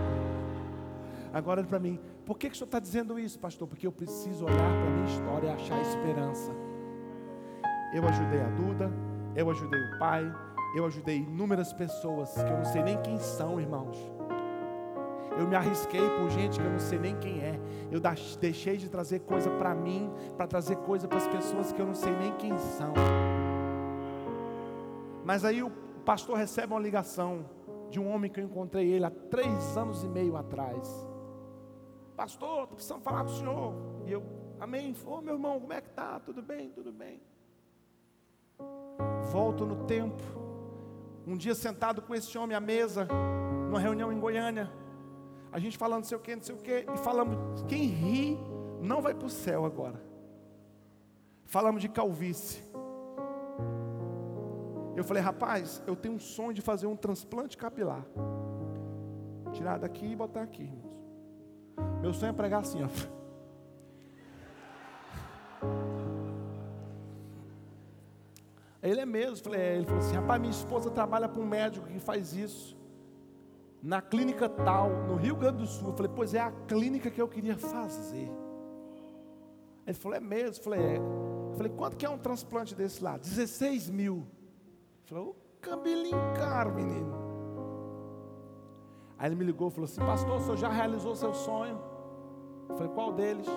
[1.34, 3.70] Agora para mim, por que, que o senhor está dizendo isso, pastor?
[3.70, 6.52] Porque eu preciso olhar para a minha história e achar esperança.
[7.94, 8.92] Eu ajudei a Duda,
[9.34, 10.30] eu ajudei o pai,
[10.76, 13.96] eu ajudei inúmeras pessoas que eu não sei nem quem são, irmãos.
[15.40, 17.58] Eu me arrisquei por gente que eu não sei nem quem é.
[17.90, 18.02] Eu
[18.42, 21.96] deixei de trazer coisa para mim, para trazer coisa para as pessoas que eu não
[21.96, 22.94] sei nem quem são.
[25.24, 25.72] Mas aí o
[26.04, 27.46] pastor recebe uma ligação
[27.90, 31.07] de um homem que eu encontrei ele há três anos e meio atrás.
[32.18, 33.74] Pastor, estou precisando falar com o senhor.
[34.08, 34.24] E eu,
[34.60, 34.96] amém.
[35.06, 36.20] Ô meu irmão, como é que tá?
[36.20, 36.72] Tudo bem?
[36.72, 37.22] Tudo bem.
[39.32, 40.24] Volto no tempo.
[41.28, 43.08] Um dia sentado com esse homem à mesa,
[43.68, 44.72] numa reunião em Goiânia.
[45.52, 48.38] A gente falando não sei o que, não sei o que, e falamos, quem ri
[48.82, 50.02] não vai para o céu agora.
[51.46, 52.64] Falamos de calvície.
[54.96, 58.04] Eu falei, rapaz, eu tenho um sonho de fazer um transplante capilar.
[59.54, 60.68] Tirar daqui e botar aqui.
[62.08, 62.88] Meu sonho é pregar assim, ó.
[68.82, 69.54] Ele é mesmo.
[69.54, 69.76] É.
[69.76, 72.78] Ele falou assim, rapaz, minha esposa trabalha para um médico que faz isso.
[73.84, 75.90] Na clínica tal, no Rio Grande do Sul.
[75.90, 78.32] Eu falei, pois é a clínica que eu queria fazer.
[79.86, 80.56] Ele falou, é mesmo?
[80.56, 80.98] Eu falei, é.
[81.00, 83.18] Eu falei, quanto que é um transplante desse lá?
[83.18, 84.26] 16 mil.
[85.08, 87.14] Falou, cabelinho caro, menino.
[89.20, 91.97] Aí ele me ligou e falou assim: Pastor, o senhor já realizou seu sonho?
[92.76, 93.48] Falei: Qual deles?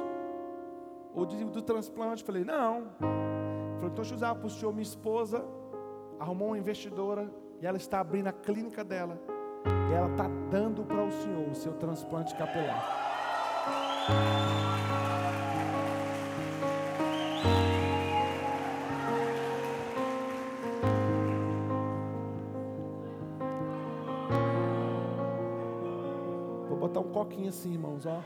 [1.14, 2.24] O do transplante.
[2.24, 2.86] Falei: Não.
[2.98, 4.72] Falou: Então, deixa eu usar para o senhor.
[4.72, 5.44] Minha esposa
[6.18, 9.20] arrumou uma investidora e ela está abrindo a clínica dela.
[9.90, 13.10] E ela está dando para o senhor o seu transplante capilar.
[27.20, 28.22] coquinha assim, irmãos, ó.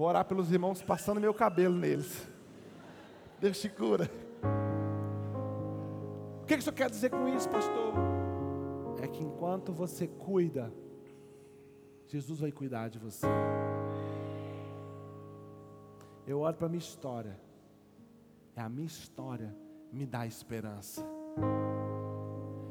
[0.00, 2.26] Vou orar pelos irmãos passando meu cabelo neles.
[3.38, 4.10] Deus te cura.
[6.40, 7.92] O que isso quer dizer com isso, pastor?
[9.02, 10.72] É que enquanto você cuida,
[12.06, 13.26] Jesus vai cuidar de você.
[16.26, 17.38] Eu olho para a minha história.
[18.56, 19.54] É a minha história
[19.92, 21.06] me dá esperança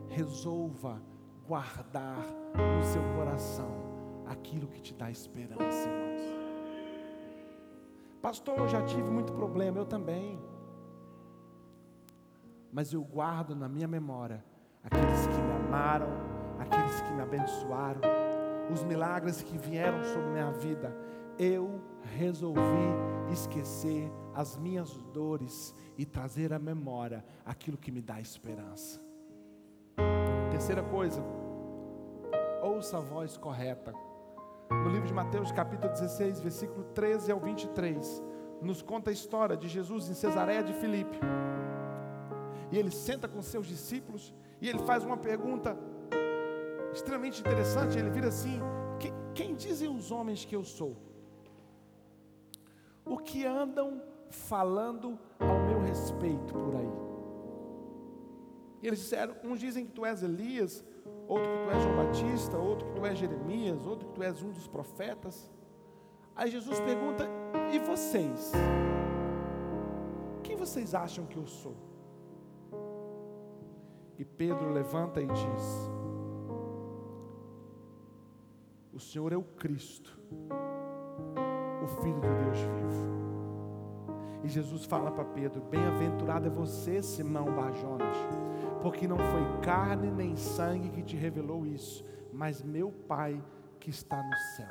[0.07, 0.99] resolva
[1.47, 2.25] guardar
[2.55, 3.71] no seu coração
[4.25, 6.38] aquilo que te dá esperança, irmãos.
[8.21, 10.39] Pastor, eu já tive muito problema, eu também.
[12.71, 14.43] Mas eu guardo na minha memória
[14.83, 16.09] aqueles que me amaram,
[16.59, 18.01] aqueles que me abençoaram,
[18.71, 20.95] os milagres que vieram sobre minha vida,
[21.37, 21.81] eu
[22.17, 22.59] resolvi
[23.31, 29.01] esquecer as minhas dores e trazer à memória aquilo que me dá esperança.
[30.51, 31.23] Terceira coisa,
[32.61, 33.93] ouça a voz correta.
[34.71, 38.23] No livro de Mateus, capítulo 16, versículo 13 ao 23,
[38.61, 41.19] nos conta a história de Jesus em Cesareia de Filipe.
[42.71, 45.75] E ele senta com seus discípulos e ele faz uma pergunta
[46.93, 47.97] extremamente interessante.
[47.97, 48.59] Ele vira assim:
[49.33, 50.95] Quem dizem os homens que eu sou?
[53.03, 56.93] O que andam falando ao meu respeito por aí?
[58.83, 60.85] E eles disseram: Uns dizem que tu és Elias,
[61.27, 64.41] outro que tu és João Batista, outro que tu és Jeremias, outro que tu és
[64.41, 65.49] um dos profetas.
[66.35, 67.27] Aí Jesus pergunta:
[67.71, 68.51] E vocês?
[70.43, 71.75] Quem vocês acham que eu sou?
[74.17, 75.91] E Pedro levanta e diz:
[78.93, 80.19] O Senhor é o Cristo,
[81.83, 83.19] o Filho de Deus vivo.
[84.43, 88.17] E Jesus fala para Pedro: Bem-aventurado é você, Simão Bajonas,
[88.81, 93.41] porque não foi carne nem sangue que te revelou isso, mas meu Pai
[93.79, 94.67] que está no céu.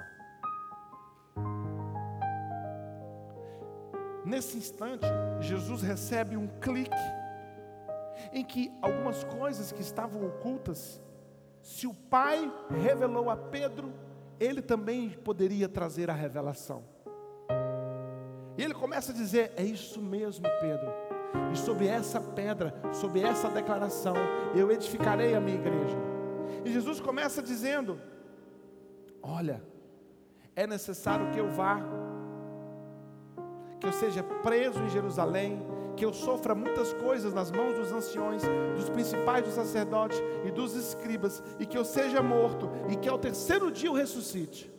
[4.25, 5.07] Nesse instante,
[5.41, 6.91] Jesus recebe um clique
[8.33, 11.01] em que algumas coisas que estavam ocultas,
[11.63, 12.53] se o Pai
[12.83, 13.93] revelou a Pedro,
[14.39, 16.85] ele também poderia trazer a revelação.
[18.57, 21.18] E ele começa a dizer: É isso mesmo, Pedro.
[21.53, 24.15] E sobre essa pedra, sobre essa declaração,
[24.55, 25.97] eu edificarei a minha igreja.
[26.65, 28.01] E Jesus começa dizendo:
[29.23, 29.63] Olha,
[30.57, 31.81] é necessário que eu vá,
[33.81, 35.63] que eu seja preso em Jerusalém,
[35.97, 38.43] que eu sofra muitas coisas nas mãos dos anciões,
[38.77, 43.19] dos principais dos sacerdotes e dos escribas, e que eu seja morto, e que ao
[43.19, 44.78] terceiro dia eu ressuscite.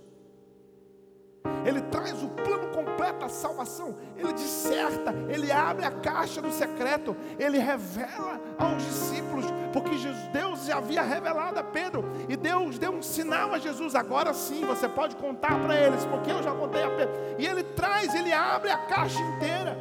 [1.65, 7.15] Ele traz o plano completo da salvação, ele disserta, ele abre a caixa do secreto,
[7.37, 9.91] ele revela aos discípulos, porque
[10.31, 14.65] Deus já havia revelado a Pedro, e Deus deu um sinal a Jesus, agora sim
[14.65, 18.31] você pode contar para eles, porque eu já contei a Pedro, e ele traz, ele
[18.31, 19.77] abre a caixa inteira.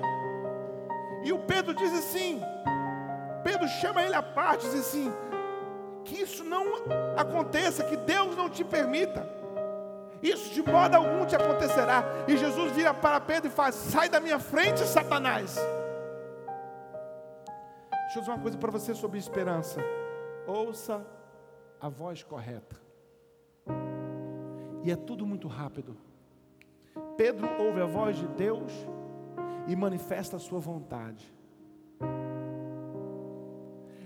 [1.23, 2.41] E o Pedro diz assim:
[3.43, 5.13] Pedro chama ele à parte, diz assim:
[6.05, 6.65] que isso não
[7.17, 9.38] aconteça, que Deus não te permita.
[10.23, 12.05] Isso de modo algum te acontecerá.
[12.27, 15.57] E Jesus vira para Pedro e faz: Sai da minha frente, Satanás.
[17.91, 19.81] Deixa eu dizer uma coisa para você sobre esperança.
[20.47, 21.07] Ouça
[21.81, 22.77] a voz correta.
[24.83, 25.97] E é tudo muito rápido.
[27.17, 28.73] Pedro ouve a voz de Deus
[29.67, 31.33] e manifesta a sua vontade.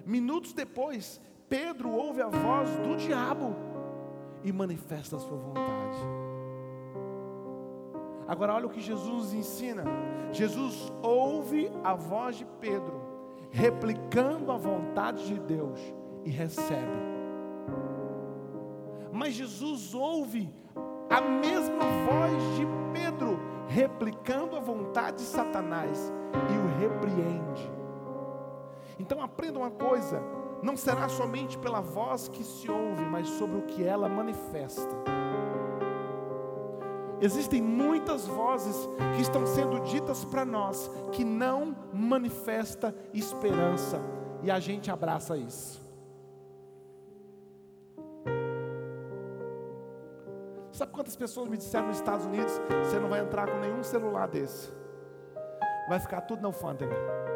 [0.05, 3.55] Minutos depois, Pedro ouve a voz do diabo
[4.45, 5.99] e manifesta a sua vontade.
[8.26, 9.84] Agora, olha o que Jesus nos ensina.
[10.32, 13.01] Jesus ouve a voz de Pedro,
[13.51, 15.78] replicando a vontade de Deus
[16.24, 17.12] e recebe.
[19.12, 20.49] Mas Jesus ouve
[21.11, 23.38] a mesma voz de Pedro,
[23.68, 26.11] replicando a vontade de Satanás
[26.51, 27.70] e o repreende.
[28.99, 30.22] Então aprenda uma coisa:
[30.63, 34.95] não será somente pela voz que se ouve, mas sobre o que ela manifesta.
[37.21, 44.01] Existem muitas vozes que estão sendo ditas para nós que não manifesta esperança
[44.43, 45.81] e a gente abraça isso.
[50.73, 54.27] Sabe quantas pessoas me disseram nos Estados Unidos: você não vai entrar com nenhum celular
[54.27, 54.73] desse,
[55.89, 57.32] vai ficar tudo na alfândega.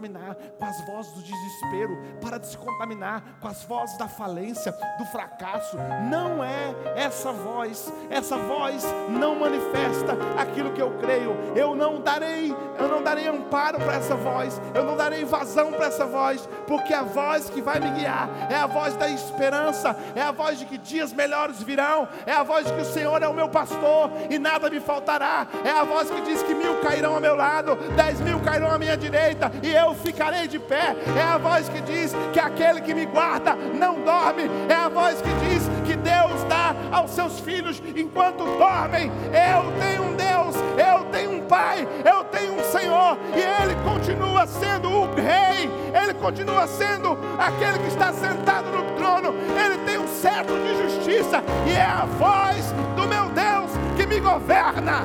[0.00, 4.72] Contaminar com as vozes do desespero, para de se contaminar com as vozes da falência,
[4.98, 5.76] do fracasso.
[6.08, 11.36] Não é essa voz, essa voz não manifesta aquilo que eu creio.
[11.54, 15.86] Eu não darei, eu não darei amparo para essa voz, eu não darei vazão para
[15.86, 20.22] essa voz, porque a voz que vai me guiar é a voz da esperança, é
[20.22, 23.28] a voz de que dias melhores virão, é a voz de que o Senhor é
[23.28, 27.14] o meu pastor e nada me faltará, é a voz que diz que mil cairão
[27.14, 30.96] ao meu lado, dez mil cairão à minha direita, e eu ficarei de pé.
[31.16, 34.50] É a voz que diz que aquele que me guarda não dorme.
[34.68, 39.10] É a voz que diz que Deus dá aos seus filhos enquanto dormem.
[39.26, 44.46] Eu tenho um Deus, eu tenho um Pai, eu tenho um Senhor, e Ele continua
[44.46, 50.06] sendo o Rei, Ele continua sendo aquele que está sentado no trono, Ele tem um
[50.06, 55.04] cetro de justiça, e é a voz do meu Deus que me governa.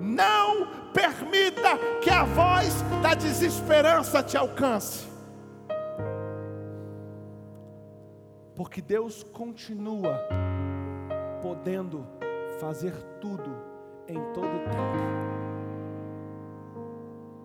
[0.00, 0.66] Não
[1.34, 5.06] permita que a voz da desesperança te alcance.
[8.54, 10.20] Porque Deus continua
[11.42, 12.06] podendo
[12.60, 13.50] fazer tudo
[14.06, 15.14] em todo tempo.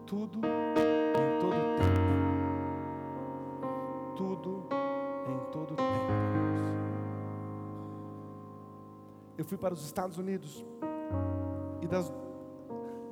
[0.06, 2.00] Tudo em todo tempo.
[4.16, 4.68] Tudo
[5.28, 5.90] em todo tempo.
[9.38, 10.64] Eu fui para os Estados Unidos
[11.82, 12.12] e das,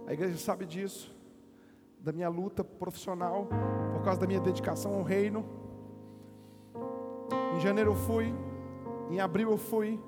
[0.08, 1.14] a igreja sabe disso,
[2.00, 3.50] da minha luta profissional,
[3.92, 5.46] por causa da minha dedicação ao reino.
[7.54, 8.34] Em janeiro eu fui,
[9.10, 10.02] em abril eu fui,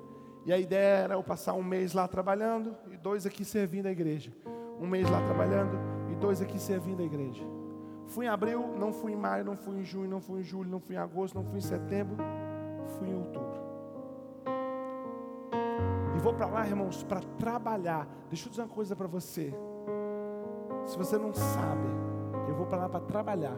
[0.46, 3.90] e a ideia era eu passar um mês lá trabalhando e dois aqui servindo a
[3.90, 4.32] igreja.
[4.80, 5.78] Um mês lá trabalhando
[6.10, 7.44] e dois aqui servindo a igreja.
[8.06, 10.70] Fui em abril, não fui em maio, não fui em junho, não fui em julho,
[10.70, 12.16] não fui em agosto, não fui em setembro,
[12.98, 13.60] fui em outubro.
[16.16, 18.08] E vou para lá, irmãos, para trabalhar.
[18.30, 19.54] Deixa eu dizer uma coisa para você.
[20.90, 21.86] Se você não sabe,
[22.48, 23.56] eu vou para lá para trabalhar.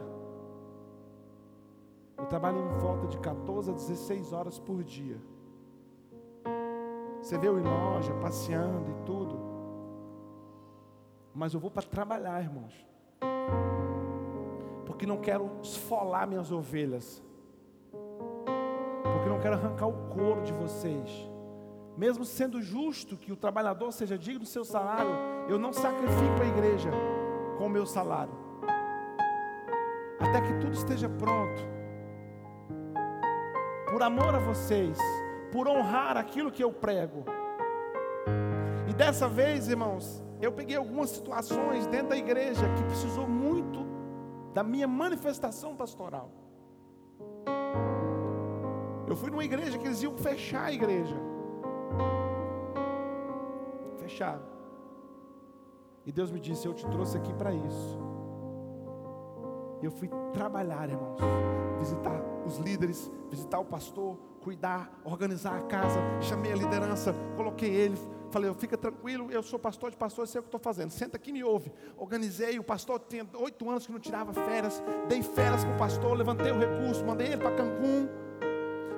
[2.15, 5.19] Eu trabalho em volta de 14 a 16 horas por dia.
[7.19, 9.39] Você vê eu em loja, passeando e tudo.
[11.33, 12.85] Mas eu vou para trabalhar, irmãos.
[14.85, 17.23] Porque não quero esfolar minhas ovelhas.
[19.11, 21.09] Porque não quero arrancar o couro de vocês.
[21.97, 25.09] Mesmo sendo justo que o trabalhador seja digno do seu salário,
[25.49, 26.91] eu não sacrifico a igreja
[27.63, 28.33] com o meu salário.
[30.19, 31.61] Até que tudo esteja pronto.
[33.89, 34.97] Por amor a vocês,
[35.49, 37.23] por honrar aquilo que eu prego.
[38.89, 43.79] E dessa vez, irmãos, eu peguei algumas situações dentro da igreja que precisou muito
[44.53, 46.29] da minha manifestação pastoral.
[49.07, 51.15] Eu fui numa igreja que eles iam fechar a igreja.
[53.99, 54.52] Fechar.
[56.05, 57.99] E Deus me disse: Eu te trouxe aqui para isso.
[59.81, 61.19] Eu fui trabalhar, irmãos,
[61.79, 65.99] visitar os líderes, visitar o pastor, cuidar, organizar a casa.
[66.21, 67.97] Chamei a liderança, coloquei ele,
[68.31, 70.91] falei: Fica tranquilo, eu sou pastor de pastor, sei o que estou fazendo.
[70.91, 71.71] Senta aqui e me ouve.
[71.97, 76.17] Organizei, o pastor tinha oito anos que não tirava férias, dei férias para o pastor,
[76.17, 78.22] levantei o recurso, mandei ele para Cancún.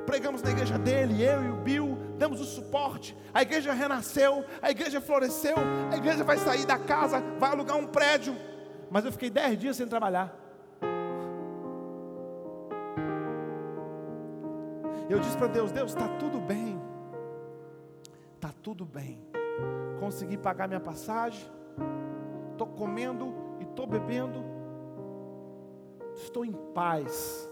[0.06, 3.18] Pregamos na igreja dele, eu e o Bill, damos o suporte.
[3.34, 5.56] A igreja renasceu, a igreja floresceu,
[5.92, 8.36] a igreja vai sair da casa, vai alugar um prédio.
[8.90, 10.34] Mas eu fiquei dez dias sem trabalhar.
[15.10, 16.80] Eu disse para Deus: Deus, está tudo bem,
[18.36, 19.20] está tudo bem.
[20.00, 21.50] Consegui pagar minha passagem,
[22.52, 24.44] estou comendo e estou bebendo,
[26.16, 27.50] estou em paz.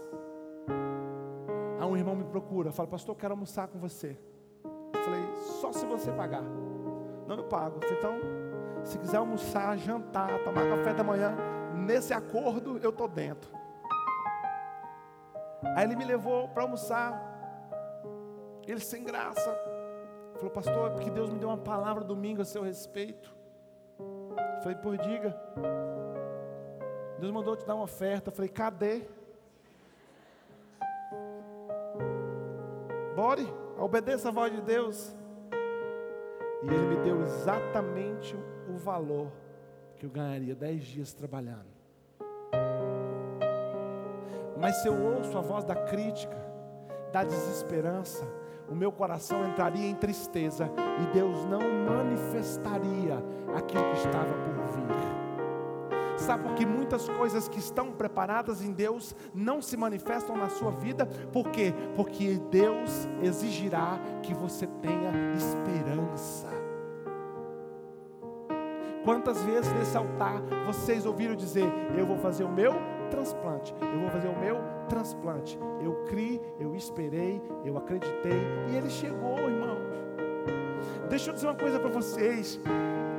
[1.84, 4.16] Aí um irmão me procura, fala, pastor, quero almoçar com você.
[4.64, 5.22] Eu falei,
[5.60, 6.42] só se você pagar.
[7.26, 7.76] Não, eu pago.
[7.76, 11.36] Eu falei, então, se quiser almoçar, jantar, tomar café da manhã,
[11.74, 13.50] nesse acordo eu estou dentro.
[15.76, 17.20] Aí ele me levou para almoçar.
[18.66, 19.54] Ele sem graça.
[20.36, 23.36] Falou, pastor, é porque Deus me deu uma palavra domingo a seu respeito.
[23.98, 25.38] Eu falei, por diga.
[27.18, 28.30] Deus mandou te dar uma oferta.
[28.30, 29.02] Eu falei, cadê?
[33.24, 35.16] Bore, obedeça a voz de Deus.
[36.62, 38.36] E ele me deu exatamente
[38.68, 39.32] o valor
[39.96, 41.64] que eu ganharia dez dias trabalhando.
[44.60, 46.36] Mas se eu ouço a voz da crítica,
[47.14, 48.30] da desesperança,
[48.68, 50.68] o meu coração entraria em tristeza
[51.02, 53.24] e Deus não manifestaria
[53.56, 55.23] aquilo que estava por vir.
[56.16, 60.70] Sabe por que muitas coisas que estão preparadas em Deus não se manifestam na sua
[60.70, 61.06] vida?
[61.32, 61.74] Por quê?
[61.96, 66.48] Porque Deus exigirá que você tenha esperança.
[69.04, 72.72] Quantas vezes nesse altar vocês ouviram dizer: Eu vou fazer o meu
[73.10, 74.56] transplante, eu vou fazer o meu
[74.88, 75.58] transplante.
[75.82, 78.40] Eu criei, eu esperei, eu acreditei
[78.70, 79.74] e ele chegou, irmãos.
[81.10, 82.58] Deixa eu dizer uma coisa para vocês: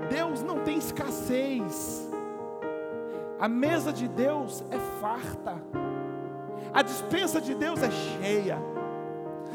[0.10, 2.14] Deus não tem escassez.
[3.39, 5.61] A mesa de Deus é farta.
[6.73, 8.57] A dispensa de Deus é cheia.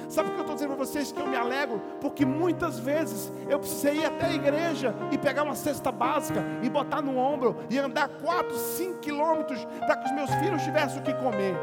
[0.08, 1.80] Sabe por que eu estou dizendo para vocês que eu me alegro?
[2.00, 6.68] Porque muitas vezes eu precisei ir até a igreja e pegar uma cesta básica e
[6.68, 11.02] botar no ombro e andar 4, 5 quilômetros para que os meus filhos tivessem o
[11.02, 11.56] que comer.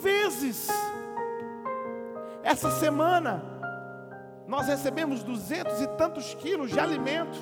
[0.00, 0.68] Vezes,
[2.42, 3.42] essa semana,
[4.46, 7.38] nós recebemos duzentos e tantos quilos de alimento.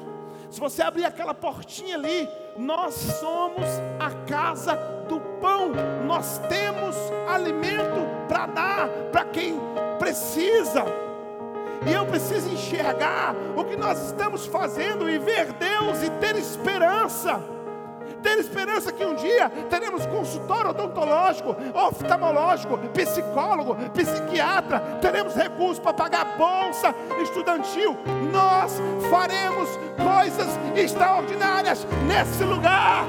[0.50, 2.28] Se você abrir aquela portinha ali,
[2.58, 3.66] nós somos
[4.00, 4.74] a casa
[5.08, 5.70] do pão,
[6.06, 6.96] nós temos
[7.28, 9.54] alimento para dar para quem
[9.98, 10.84] precisa.
[11.86, 17.40] E eu preciso enxergar o que nós estamos fazendo e ver Deus e ter esperança
[18.22, 26.36] ter esperança que um dia teremos consultório odontológico, oftalmológico, psicólogo, psiquiatra, teremos recursos para pagar
[26.36, 27.96] bolsa estudantil.
[28.32, 33.06] Nós faremos coisas extraordinárias nesse lugar.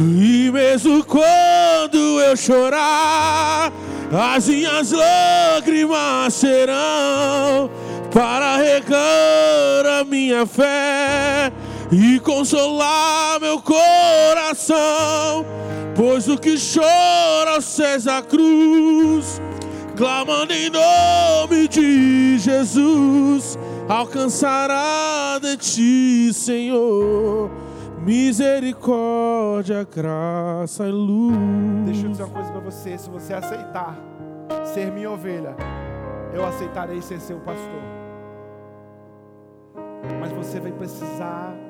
[0.00, 3.70] E mesmo quando eu chorar,
[4.10, 7.70] as minhas lágrimas serão
[8.10, 11.52] para regar a minha fé
[11.92, 15.44] e consolar meu coração.
[15.96, 19.40] Pois o que chora César Cruz,
[19.96, 27.50] clamando em nome de Jesus, alcançará de ti, Senhor,
[27.98, 31.36] misericórdia, graça e luz.
[31.84, 33.98] Deixa eu dizer uma coisa para você: se você aceitar
[34.64, 35.56] ser minha ovelha,
[36.32, 37.82] eu aceitarei ser seu pastor.
[40.20, 41.54] Mas você vai precisar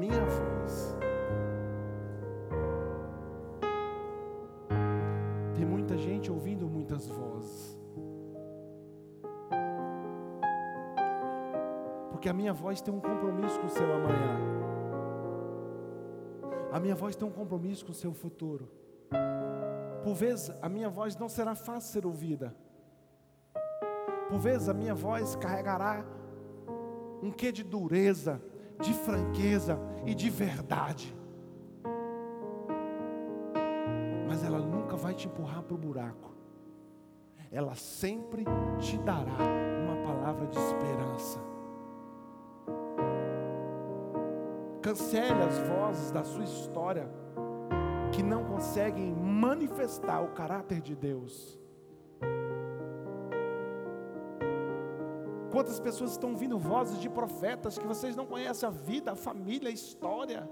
[0.00, 0.96] minha voz.
[5.54, 7.78] Tem muita gente ouvindo muitas vozes.
[12.10, 14.34] Porque a minha voz tem um compromisso com o seu amanhã.
[16.72, 18.70] A minha voz tem um compromisso com o seu futuro.
[20.02, 22.56] Por vezes a minha voz não será fácil ser ouvida.
[24.30, 26.06] Por vezes a minha voz carregará
[27.22, 28.40] um quê de dureza,
[28.80, 31.14] de franqueza e de verdade.
[34.26, 36.34] Mas ela nunca vai te empurrar para o buraco.
[37.52, 38.44] Ela sempre
[38.78, 39.36] te dará
[39.84, 41.40] uma palavra de esperança.
[44.80, 47.10] Cancele as vozes da sua história
[48.12, 51.59] que não conseguem manifestar o caráter de Deus.
[55.50, 59.68] Quantas pessoas estão ouvindo vozes de profetas que vocês não conhecem a vida, a família,
[59.68, 60.48] a história?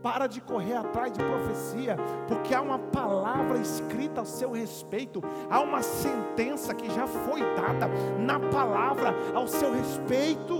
[0.00, 1.96] Para de correr atrás de profecia,
[2.28, 5.20] porque há uma palavra escrita ao seu respeito,
[5.50, 10.58] há uma sentença que já foi dada na palavra ao seu respeito,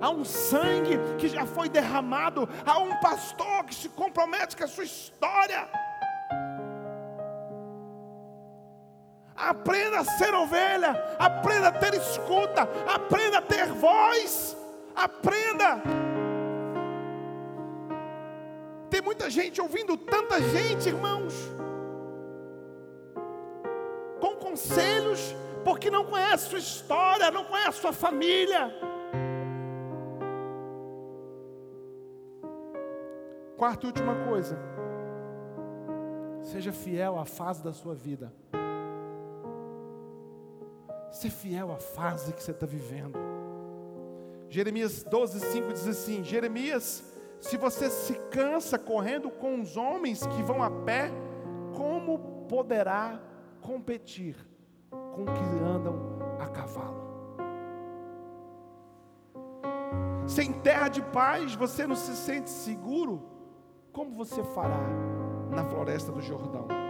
[0.00, 4.68] há um sangue que já foi derramado, há um pastor que se compromete com a
[4.68, 5.85] sua história.
[9.46, 10.90] Aprenda a ser ovelha,
[11.20, 14.56] aprenda a ter escuta, aprenda a ter voz,
[14.92, 15.80] aprenda.
[18.90, 21.32] Tem muita gente ouvindo tanta gente, irmãos,
[24.20, 25.32] com conselhos,
[25.64, 28.74] porque não conhece sua história, não conhece sua família.
[33.56, 34.58] Quarta e última coisa,
[36.42, 38.32] seja fiel à fase da sua vida.
[41.16, 43.18] Ser fiel à fase que você está vivendo.
[44.50, 47.02] Jeremias 12, 5 diz assim: Jeremias,
[47.40, 51.10] se você se cansa correndo com os homens que vão a pé,
[51.74, 53.18] como poderá
[53.62, 54.36] competir
[54.90, 57.06] com que andam a cavalo?
[60.26, 63.22] Sem terra de paz, você não se sente seguro,
[63.90, 64.86] como você fará
[65.50, 66.85] na floresta do Jordão?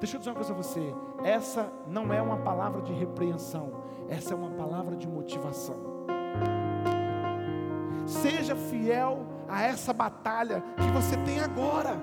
[0.00, 3.72] Deixa eu dizer uma coisa a você: essa não é uma palavra de repreensão,
[4.08, 5.94] essa é uma palavra de motivação.
[8.06, 11.96] Seja fiel a essa batalha que você tem agora,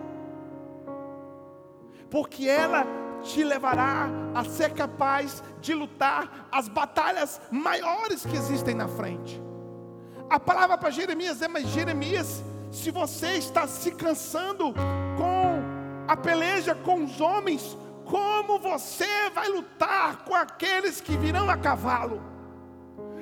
[2.09, 2.85] porque ela
[3.21, 9.41] te levará a ser capaz de lutar as batalhas maiores que existem na frente.
[10.29, 14.73] A palavra para Jeremias é: Mas Jeremias, se você está se cansando
[15.17, 15.30] com
[16.11, 22.21] a peleja com os homens, como você vai lutar com aqueles que virão a cavalo?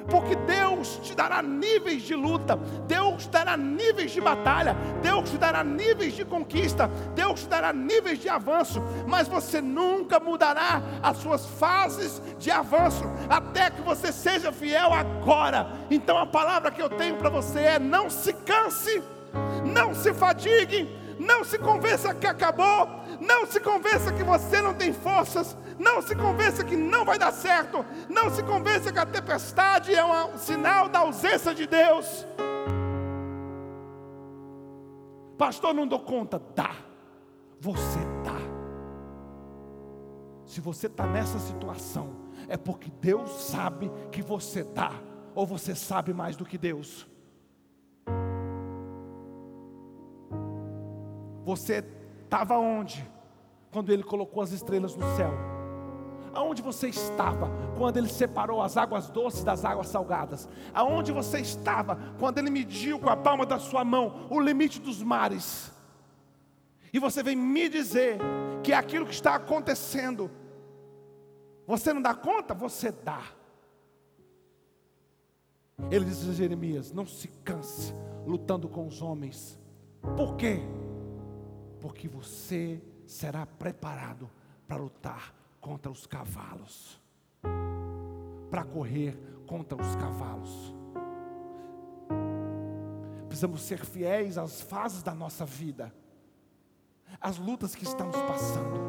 [0.09, 2.55] Porque Deus te dará níveis de luta,
[2.87, 7.71] Deus te dará níveis de batalha, Deus te dará níveis de conquista, Deus te dará
[7.71, 14.11] níveis de avanço, mas você nunca mudará as suas fases de avanço até que você
[14.11, 15.67] seja fiel agora.
[15.91, 19.03] Então a palavra que eu tenho para você é: não se canse,
[19.63, 20.89] não se fadigue,
[21.19, 22.87] não se convença que acabou,
[23.19, 27.33] não se convença que você não tem forças, não se convença que não vai dar
[27.33, 32.25] certo, não se convença que a tempestade é um sinal da ausência de Deus.
[35.37, 36.71] Pastor, não dou conta, dá,
[37.59, 38.39] você dá.
[40.45, 42.15] Se você está nessa situação,
[42.47, 44.91] é porque Deus sabe que você dá,
[45.35, 47.07] ou você sabe mais do que Deus.
[51.49, 51.83] Você
[52.25, 53.03] estava onde?
[53.71, 55.33] Quando Ele colocou as estrelas no céu.
[56.31, 60.47] Aonde você estava quando Ele separou as águas doces das águas salgadas?
[60.75, 65.01] Aonde você estava quando Ele mediu com a palma da sua mão o limite dos
[65.01, 65.71] mares?
[66.93, 68.19] E você vem me dizer
[68.63, 70.29] que aquilo que está acontecendo,
[71.65, 72.53] você não dá conta?
[72.53, 73.23] Você dá.
[75.89, 77.91] Ele diz a Jeremias: não se canse
[78.27, 79.57] lutando com os homens.
[80.15, 80.61] Por quê?
[81.79, 84.29] Porque você será preparado
[84.67, 86.99] para lutar contra os cavalos,
[88.49, 89.17] para correr
[89.47, 90.73] contra os cavalos.
[93.27, 95.93] Precisamos ser fiéis às fases da nossa vida,
[97.19, 98.79] às lutas que estamos passando,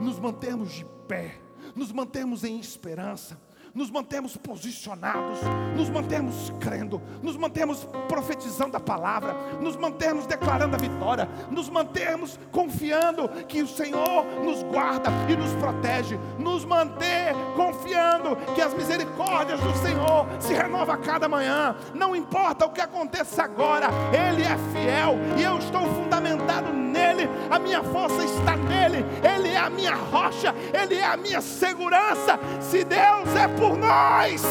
[0.00, 1.40] nos mantermos de pé,
[1.74, 3.40] nos mantermos em esperança
[3.74, 5.38] nos mantemos posicionados,
[5.76, 12.38] nos mantemos crendo, nos mantemos profetizando a palavra, nos mantemos declarando a vitória, nos mantemos
[12.50, 19.60] confiando que o Senhor nos guarda e nos protege, nos manter confiando que as misericórdias
[19.60, 21.74] do Senhor se renovam a cada manhã.
[21.94, 27.28] Não importa o que aconteça agora, Ele é fiel e eu estou fundamentado nele,
[27.62, 32.38] minha força está nele, Ele é a minha rocha, Ele é a minha segurança.
[32.60, 34.42] Se Deus é por nós.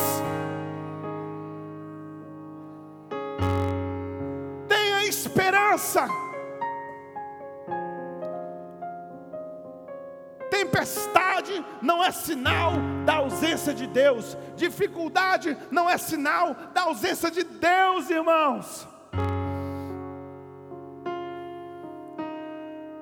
[4.68, 6.07] Tenha esperança.
[10.49, 12.74] Tempestade não é sinal
[13.05, 18.88] da ausência de Deus, dificuldade não é sinal da ausência de Deus, irmãos.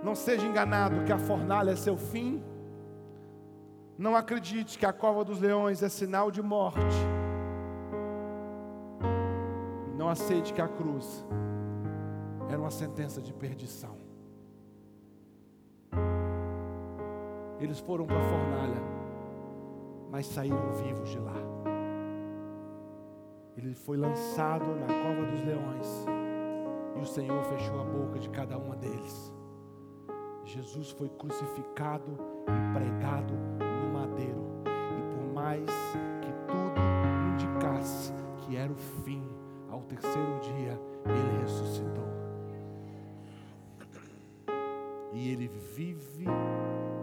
[0.09, 2.41] Não seja enganado que a fornalha é seu fim
[3.95, 6.79] não acredite que a cova dos leões é sinal de morte.
[9.95, 11.23] Não aceite que a cruz
[12.49, 13.97] era uma sentença de perdição.
[17.59, 18.81] Eles foram para a fornalha,
[20.09, 21.35] mas saíram vivos de lá.
[23.55, 26.05] Ele foi lançado na cova dos leões,
[26.95, 29.38] e o Senhor fechou a boca de cada uma deles.
[30.49, 33.59] Jesus foi crucificado e pregado
[35.39, 35.71] mais
[36.21, 36.79] que tudo
[37.31, 39.23] indicasse que era o fim,
[39.69, 42.09] ao terceiro dia ele ressuscitou.
[45.13, 46.25] E ele vive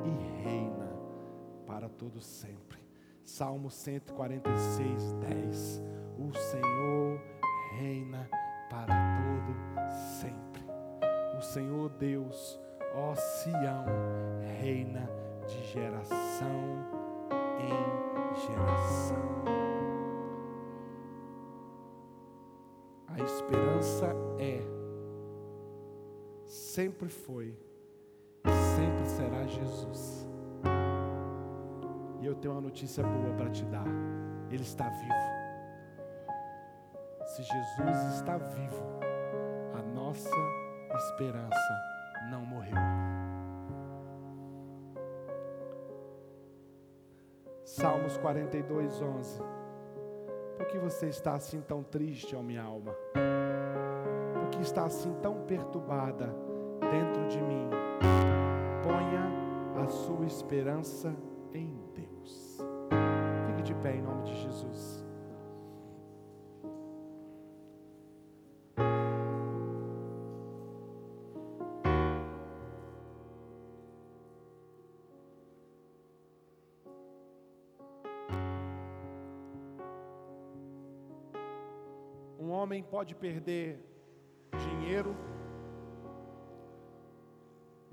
[0.05, 0.93] e reina
[1.67, 2.79] para todo sempre.
[3.25, 5.83] Salmo 146, 10.
[6.19, 7.21] O Senhor
[7.79, 8.29] reina
[8.71, 9.57] para todo
[10.21, 10.63] sempre.
[11.37, 12.61] O Senhor Deus,
[12.97, 13.85] ó Sião,
[14.61, 15.09] reina
[15.47, 16.87] de geração
[17.61, 19.37] em geração.
[23.09, 24.07] A esperança
[24.39, 24.61] é,
[26.45, 27.55] sempre foi,
[28.45, 30.27] sempre será Jesus.
[32.21, 33.87] E eu tenho uma notícia boa para te dar:
[34.51, 35.37] Ele está vivo.
[37.27, 39.01] Se Jesus está vivo,
[39.75, 40.37] a nossa
[40.95, 41.97] esperança
[42.31, 42.86] não morreu.
[47.77, 49.43] Salmos 42, 11.
[50.57, 52.95] Por que você está assim tão triste, ó minha alma?
[53.13, 56.35] Por que está assim tão perturbada
[56.81, 57.69] dentro de mim?
[58.83, 61.15] Ponha a sua esperança
[61.53, 62.57] em Deus.
[63.47, 65.06] Fique de pé em nome de Jesus.
[82.87, 83.79] Pode perder
[84.65, 85.15] dinheiro,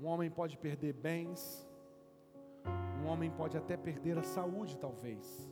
[0.00, 1.66] um homem pode perder bens,
[3.02, 5.50] um homem pode até perder a saúde, talvez.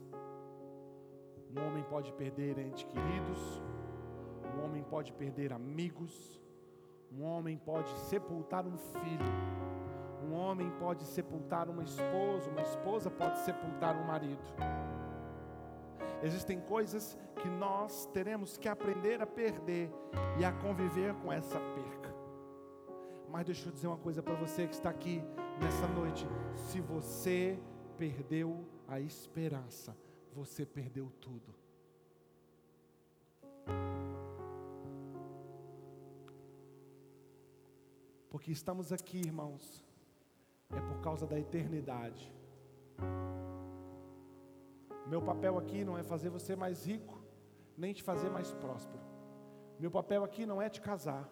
[1.55, 3.63] Um homem pode perder entes queridos,
[4.55, 6.41] um homem pode perder amigos,
[7.13, 9.33] um homem pode sepultar um filho,
[10.25, 14.43] um homem pode sepultar uma esposa, uma esposa pode sepultar um marido.
[16.23, 19.91] Existem coisas que nós teremos que aprender a perder
[20.39, 22.15] e a conviver com essa perca.
[23.29, 25.21] Mas deixa eu dizer uma coisa para você que está aqui
[25.61, 27.59] nessa noite: se você
[27.99, 29.97] perdeu a esperança,
[30.33, 31.55] você perdeu tudo.
[38.31, 39.85] Porque estamos aqui, irmãos,
[40.71, 42.33] é por causa da eternidade.
[45.07, 47.21] Meu papel aqui não é fazer você mais rico,
[47.77, 49.03] nem te fazer mais próspero.
[49.79, 51.29] Meu papel aqui não é te casar.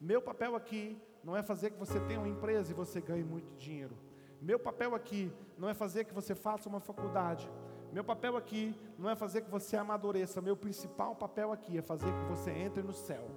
[0.00, 3.56] Meu papel aqui não é fazer que você tenha uma empresa e você ganhe muito
[3.56, 3.96] dinheiro.
[4.40, 7.50] Meu papel aqui não é fazer que você faça uma faculdade.
[7.92, 10.40] Meu papel aqui não é fazer que você amadureça.
[10.40, 13.28] Meu principal papel aqui é fazer que você entre no céu.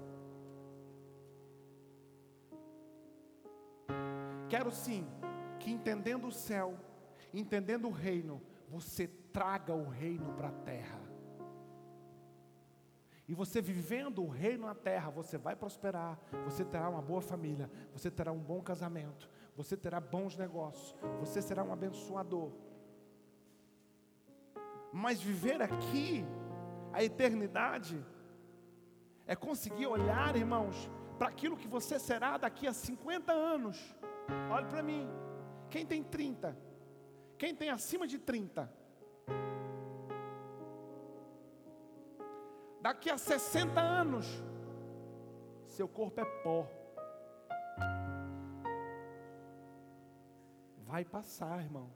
[4.49, 5.07] Quero sim
[5.59, 6.78] que entendendo o céu,
[7.34, 11.00] entendendo o reino, você traga o reino para a terra.
[13.28, 17.72] E você vivendo o reino na terra, você vai prosperar, você terá uma boa família,
[17.94, 22.52] você terá um bom casamento, você terá bons negócios, você será um abençoador.
[24.92, 26.26] Mas viver aqui,
[26.92, 28.06] a eternidade,
[29.26, 33.96] é conseguir olhar, irmãos, para aquilo que você será daqui a 50 anos.
[34.52, 35.08] Olhe para mim.
[35.70, 36.58] Quem tem 30?
[37.38, 38.81] Quem tem acima de 30?
[42.92, 44.26] Daqui a 60 anos,
[45.66, 46.68] seu corpo é pó.
[50.80, 51.96] Vai passar, irmãos.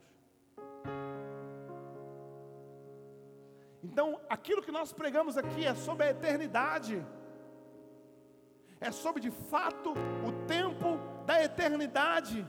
[3.84, 7.06] Então, aquilo que nós pregamos aqui é sobre a eternidade.
[8.80, 9.90] É sobre de fato
[10.26, 12.48] o tempo da eternidade.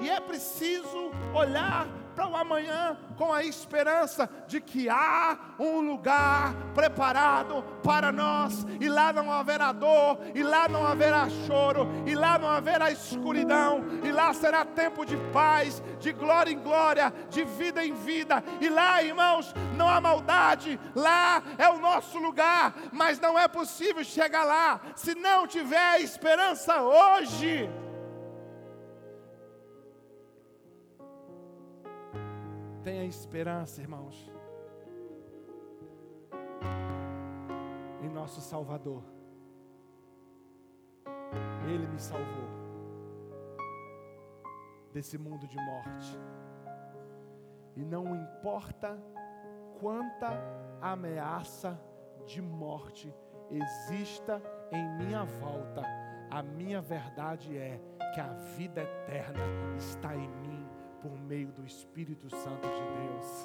[0.00, 6.54] E é preciso olhar para o amanhã com a esperança de que há um lugar
[6.74, 12.38] preparado para nós, e lá não haverá dor, e lá não haverá choro, e lá
[12.38, 17.84] não haverá escuridão, e lá será tempo de paz, de glória em glória, de vida
[17.84, 23.38] em vida, e lá, irmãos, não há maldade, lá é o nosso lugar, mas não
[23.38, 27.70] é possível chegar lá se não tiver esperança hoje.
[32.82, 34.28] Tenha esperança, irmãos,
[38.02, 39.04] em nosso Salvador.
[41.64, 42.48] Ele me salvou
[44.92, 46.18] desse mundo de morte.
[47.76, 49.00] E não importa
[49.80, 50.32] quanta
[50.80, 51.80] ameaça
[52.26, 53.14] de morte
[53.48, 55.82] exista em minha volta,
[56.30, 57.80] a minha verdade é
[58.12, 59.40] que a vida eterna
[59.76, 60.61] está em mim
[61.02, 63.44] por meio do Espírito Santo de Deus.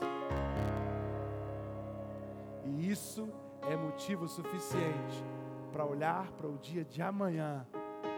[2.65, 3.27] E isso
[3.69, 5.23] é motivo suficiente
[5.71, 7.65] para olhar para o dia de amanhã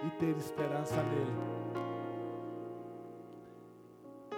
[0.06, 1.60] e ter esperança nele.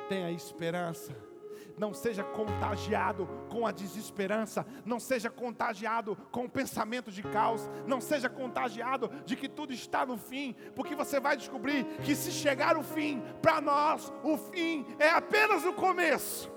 [0.07, 1.30] Tenha esperança
[1.77, 8.01] não seja contagiado com a desesperança, não seja contagiado com o pensamento de caos, não
[8.01, 12.77] seja contagiado de que tudo está no fim, porque você vai descobrir que se chegar
[12.77, 16.51] o fim, para nós o fim é apenas o começo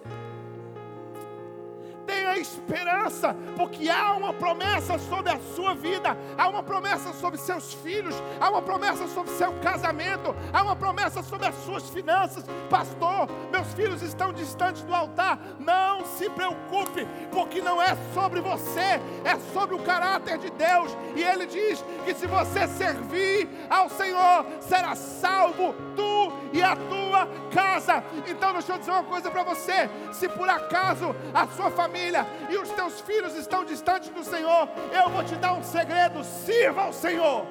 [2.34, 7.72] tenha esperança, porque há uma promessa sobre a sua vida, há uma promessa sobre seus
[7.74, 12.44] filhos, há uma promessa sobre seu casamento, há uma promessa sobre as suas finanças.
[12.68, 15.38] Pastor, meus filhos estão distantes do altar.
[15.58, 20.96] Não se preocupe, porque não é sobre você, é sobre o caráter de Deus.
[21.14, 27.28] E Ele diz que se você servir ao Senhor, será salvo tu e a tua
[27.52, 28.02] casa.
[28.26, 32.56] Então, deixa eu dizer uma coisa para você: se por acaso a sua família e
[32.56, 36.92] os teus filhos estão distantes do Senhor, eu vou te dar um segredo: sirva ao
[36.92, 37.46] Senhor.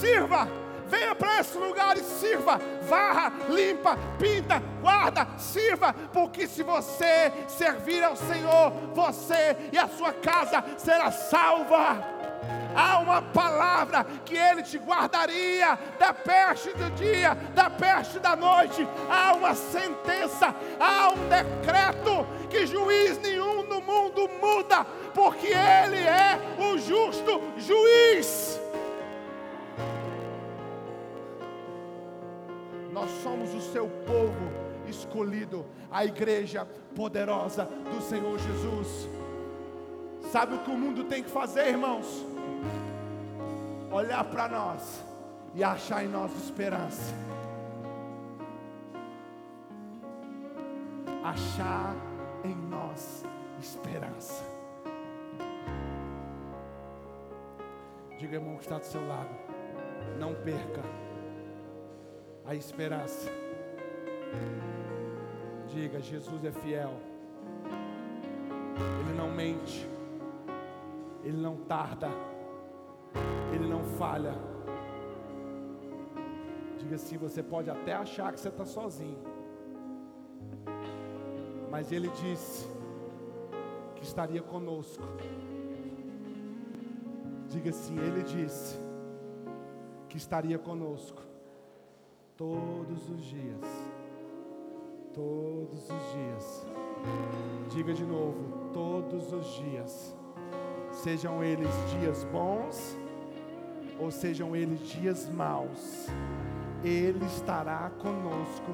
[0.00, 0.48] Sirva.
[0.86, 2.58] Venha para esse lugar e sirva,
[2.88, 10.12] varra, limpa, pinta, guarda, sirva, porque se você servir ao Senhor, você e a sua
[10.12, 12.19] casa será salva
[12.74, 18.86] há uma palavra que Ele te guardaria da peste do dia, da peste da noite,
[19.08, 24.84] há uma sentença, há um decreto que juiz nenhum no mundo muda,
[25.14, 28.60] porque Ele é o justo juiz.
[32.92, 39.08] Nós somos o seu povo escolhido, a igreja poderosa do Senhor Jesus.
[40.30, 42.29] Sabe o que o mundo tem que fazer, irmãos?
[43.90, 45.04] olhar para nós
[45.54, 47.14] e achar em nós esperança.
[51.22, 51.94] Achar
[52.44, 53.24] em nós
[53.60, 54.44] esperança.
[58.18, 59.30] Diga, irmão, que está do seu lado.
[60.18, 60.82] Não perca
[62.44, 63.30] a esperança.
[65.68, 66.92] Diga, Jesus é fiel.
[69.00, 69.88] Ele não mente.
[71.22, 72.29] Ele não tarda.
[73.52, 74.34] Ele não falha.
[76.78, 79.18] Diga assim: você pode até achar que você está sozinho,
[81.70, 82.66] mas Ele disse
[83.94, 85.04] que estaria conosco.
[87.48, 88.78] Diga assim: Ele disse
[90.08, 91.22] que estaria conosco
[92.36, 93.64] todos os dias.
[95.12, 96.66] Todos os dias.
[97.70, 100.19] Diga de novo: todos os dias
[100.92, 101.68] sejam eles
[101.98, 102.96] dias bons
[103.98, 106.08] ou sejam eles dias maus,
[106.82, 108.72] Ele estará conosco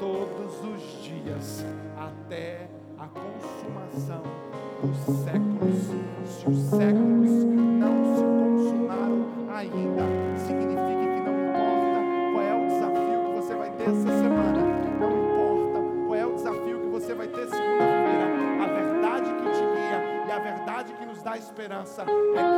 [0.00, 1.64] todos os dias
[1.96, 4.22] até a consumação
[4.80, 5.76] dos séculos.
[6.24, 7.44] Se os séculos
[7.78, 10.04] não se consumaram ainda,
[10.38, 11.98] significa que não importa
[12.32, 14.11] qual é o desafio que você vai ter essa
[21.92, 22.51] esperança é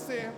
[0.00, 0.30] você,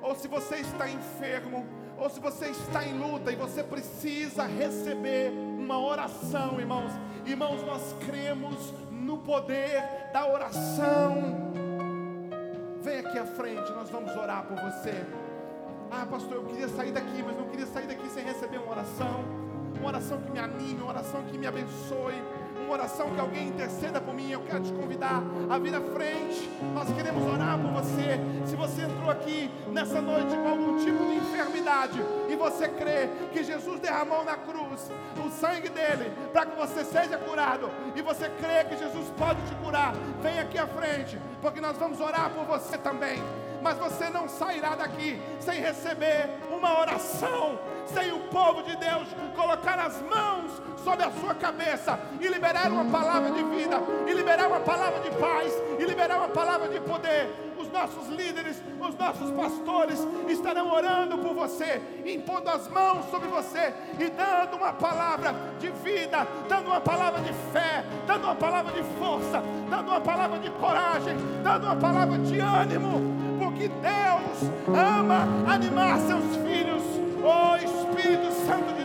[0.00, 1.66] ou se você está enfermo,
[1.98, 6.92] ou se você está em luta e você precisa receber uma oração, irmãos.
[7.26, 11.52] Irmãos, nós cremos no poder da oração.
[12.80, 15.04] Vem aqui à frente, nós vamos orar por você.
[15.90, 19.24] Ah, pastor, eu queria sair daqui, mas não queria sair daqui sem receber uma oração.
[19.78, 22.14] Uma oração que me anime, uma oração que me abençoe.
[22.68, 24.30] Uma oração que alguém interceda por mim.
[24.30, 26.50] Eu quero te convidar a vir à frente.
[26.74, 28.20] Nós queremos orar por você.
[28.44, 31.98] Se você entrou aqui nessa noite com algum tipo de enfermidade
[32.28, 34.90] e você crê que Jesus derramou na cruz
[35.24, 39.54] o sangue dele para que você seja curado e você crê que Jesus pode te
[39.54, 43.18] curar, vem aqui à frente, porque nós vamos orar por você também
[43.60, 49.78] mas você não sairá daqui sem receber uma oração, sem o povo de Deus colocar
[49.80, 50.47] as mãos
[50.88, 55.10] sobre a sua cabeça e liberar uma palavra de vida, e liberar uma palavra de
[55.18, 57.28] paz, e liberar uma palavra de poder.
[57.58, 63.74] Os nossos líderes, os nossos pastores estarão orando por você, impondo as mãos sobre você
[63.98, 68.82] e dando uma palavra de vida, dando uma palavra de fé, dando uma palavra de
[68.98, 75.98] força, dando uma palavra de coragem, dando uma palavra de ânimo porque Deus ama animar
[75.98, 76.82] seus filhos.
[77.20, 78.77] Oh Espírito Santo de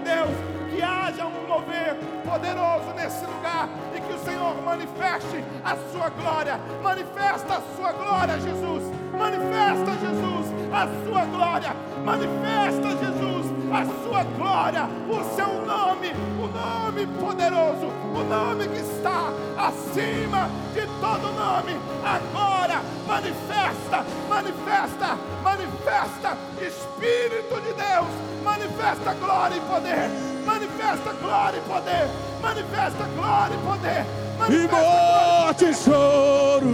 [1.54, 1.96] mover
[2.26, 6.60] poderoso nesse lugar e que o Senhor manifeste a sua glória.
[6.82, 8.84] Manifesta a sua glória, Jesus.
[9.12, 11.76] Manifesta, Jesus, a sua glória.
[12.04, 14.90] Manifesta, Jesus, a sua glória.
[15.08, 21.78] O seu nome, o nome poderoso, o nome que está acima de todo nome.
[22.04, 28.08] Agora, manifesta, manifesta, manifesta, Espírito de Deus,
[28.44, 30.33] manifesta glória e poder,
[30.64, 32.10] manifesta glória e poder,
[32.42, 36.72] manifesta glória e poder, e manifesta glória morte, e choro,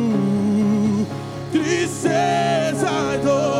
[1.51, 3.58] tristeza e dor,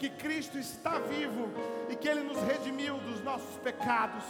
[0.00, 1.50] que Cristo está vivo
[1.90, 4.24] e que Ele nos redimiu dos nossos pecados.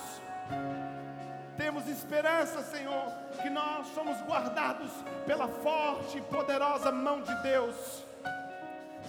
[1.56, 3.06] Temos esperança, Senhor,
[3.40, 4.90] que nós somos guardados
[5.26, 8.04] pela forte e poderosa mão de Deus.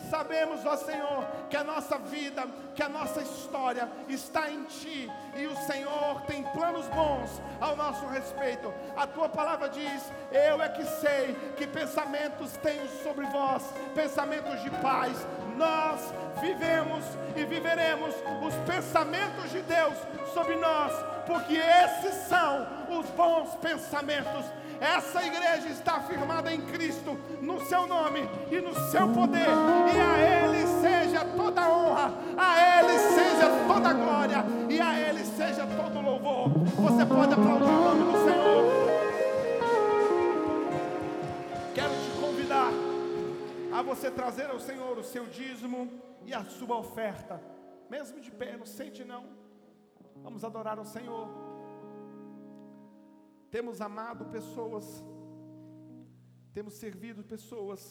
[0.09, 2.43] Sabemos, ó Senhor, que a nossa vida,
[2.75, 8.05] que a nossa história está em Ti e o Senhor tem planos bons ao nosso
[8.07, 8.73] respeito.
[8.95, 13.63] A Tua palavra diz: Eu é que sei que pensamentos tenho sobre vós,
[13.93, 15.25] pensamentos de paz.
[15.55, 17.05] Nós vivemos
[17.35, 19.93] e viveremos os pensamentos de Deus
[20.33, 20.91] sobre nós,
[21.25, 24.45] porque esses são os bons pensamentos.
[24.81, 30.47] Essa igreja está firmada em Cristo, no seu nome e no seu poder, e a
[30.47, 36.49] Ele seja toda honra, a Ele seja toda glória, e a Ele seja todo louvor.
[36.49, 38.63] Você pode aplaudir o nome do Senhor.
[41.75, 42.71] Quero te convidar
[43.71, 45.91] a você trazer ao Senhor o seu dízimo
[46.25, 47.39] e a sua oferta,
[47.87, 49.25] mesmo de pé, não sente não.
[50.23, 51.50] Vamos adorar ao Senhor
[53.55, 54.85] temos amado pessoas,
[56.57, 57.81] temos servido pessoas.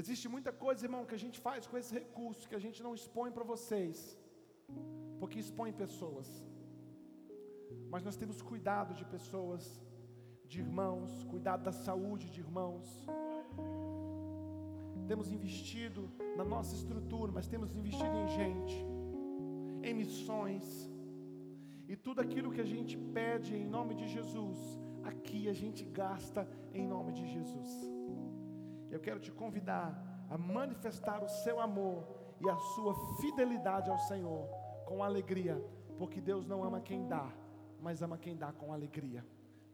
[0.00, 2.94] Existe muita coisa, irmão, que a gente faz com esse recurso que a gente não
[3.00, 3.98] expõe para vocês,
[5.20, 6.28] porque expõe pessoas.
[7.92, 9.64] Mas nós temos cuidado de pessoas,
[10.50, 12.88] de irmãos, cuidado da saúde de irmãos.
[15.10, 16.02] Temos investido
[16.38, 18.78] na nossa estrutura, mas temos investido em gente,
[19.88, 20.64] em missões
[21.88, 24.58] e tudo aquilo que a gente pede em nome de Jesus,
[25.02, 27.68] aqui a gente gasta em nome de Jesus.
[28.90, 32.04] Eu quero te convidar a manifestar o seu amor
[32.40, 34.46] e a sua fidelidade ao Senhor
[34.86, 35.62] com alegria,
[35.98, 37.30] porque Deus não ama quem dá,
[37.80, 39.24] mas ama quem dá com alegria.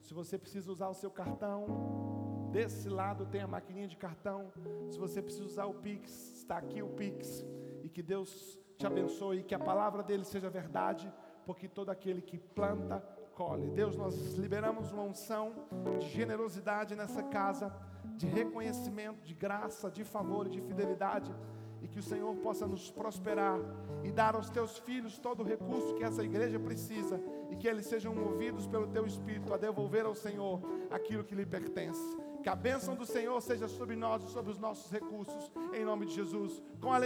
[0.01, 4.53] Se você precisa usar o seu cartão, desse lado tem a maquininha de cartão.
[4.91, 7.45] Se você precisa usar o Pix, está aqui o Pix.
[7.83, 11.13] E que Deus te abençoe, e que a palavra dele seja verdade
[11.49, 13.03] porque todo aquele que planta,
[13.35, 13.71] colhe.
[13.71, 15.55] Deus, nós liberamos uma unção
[15.99, 17.75] de generosidade nessa casa,
[18.19, 21.35] de reconhecimento, de graça, de favor e de fidelidade,
[21.81, 23.59] e que o Senhor possa nos prosperar
[24.05, 27.19] e dar aos teus filhos todo o recurso que essa igreja precisa,
[27.51, 30.61] e que eles sejam movidos pelo teu Espírito a devolver ao Senhor
[30.91, 32.19] aquilo que lhe pertence.
[32.43, 36.05] Que a bênção do Senhor seja sobre nós e sobre os nossos recursos, em nome
[36.05, 36.63] de Jesus.
[36.79, 36.97] Com alegria.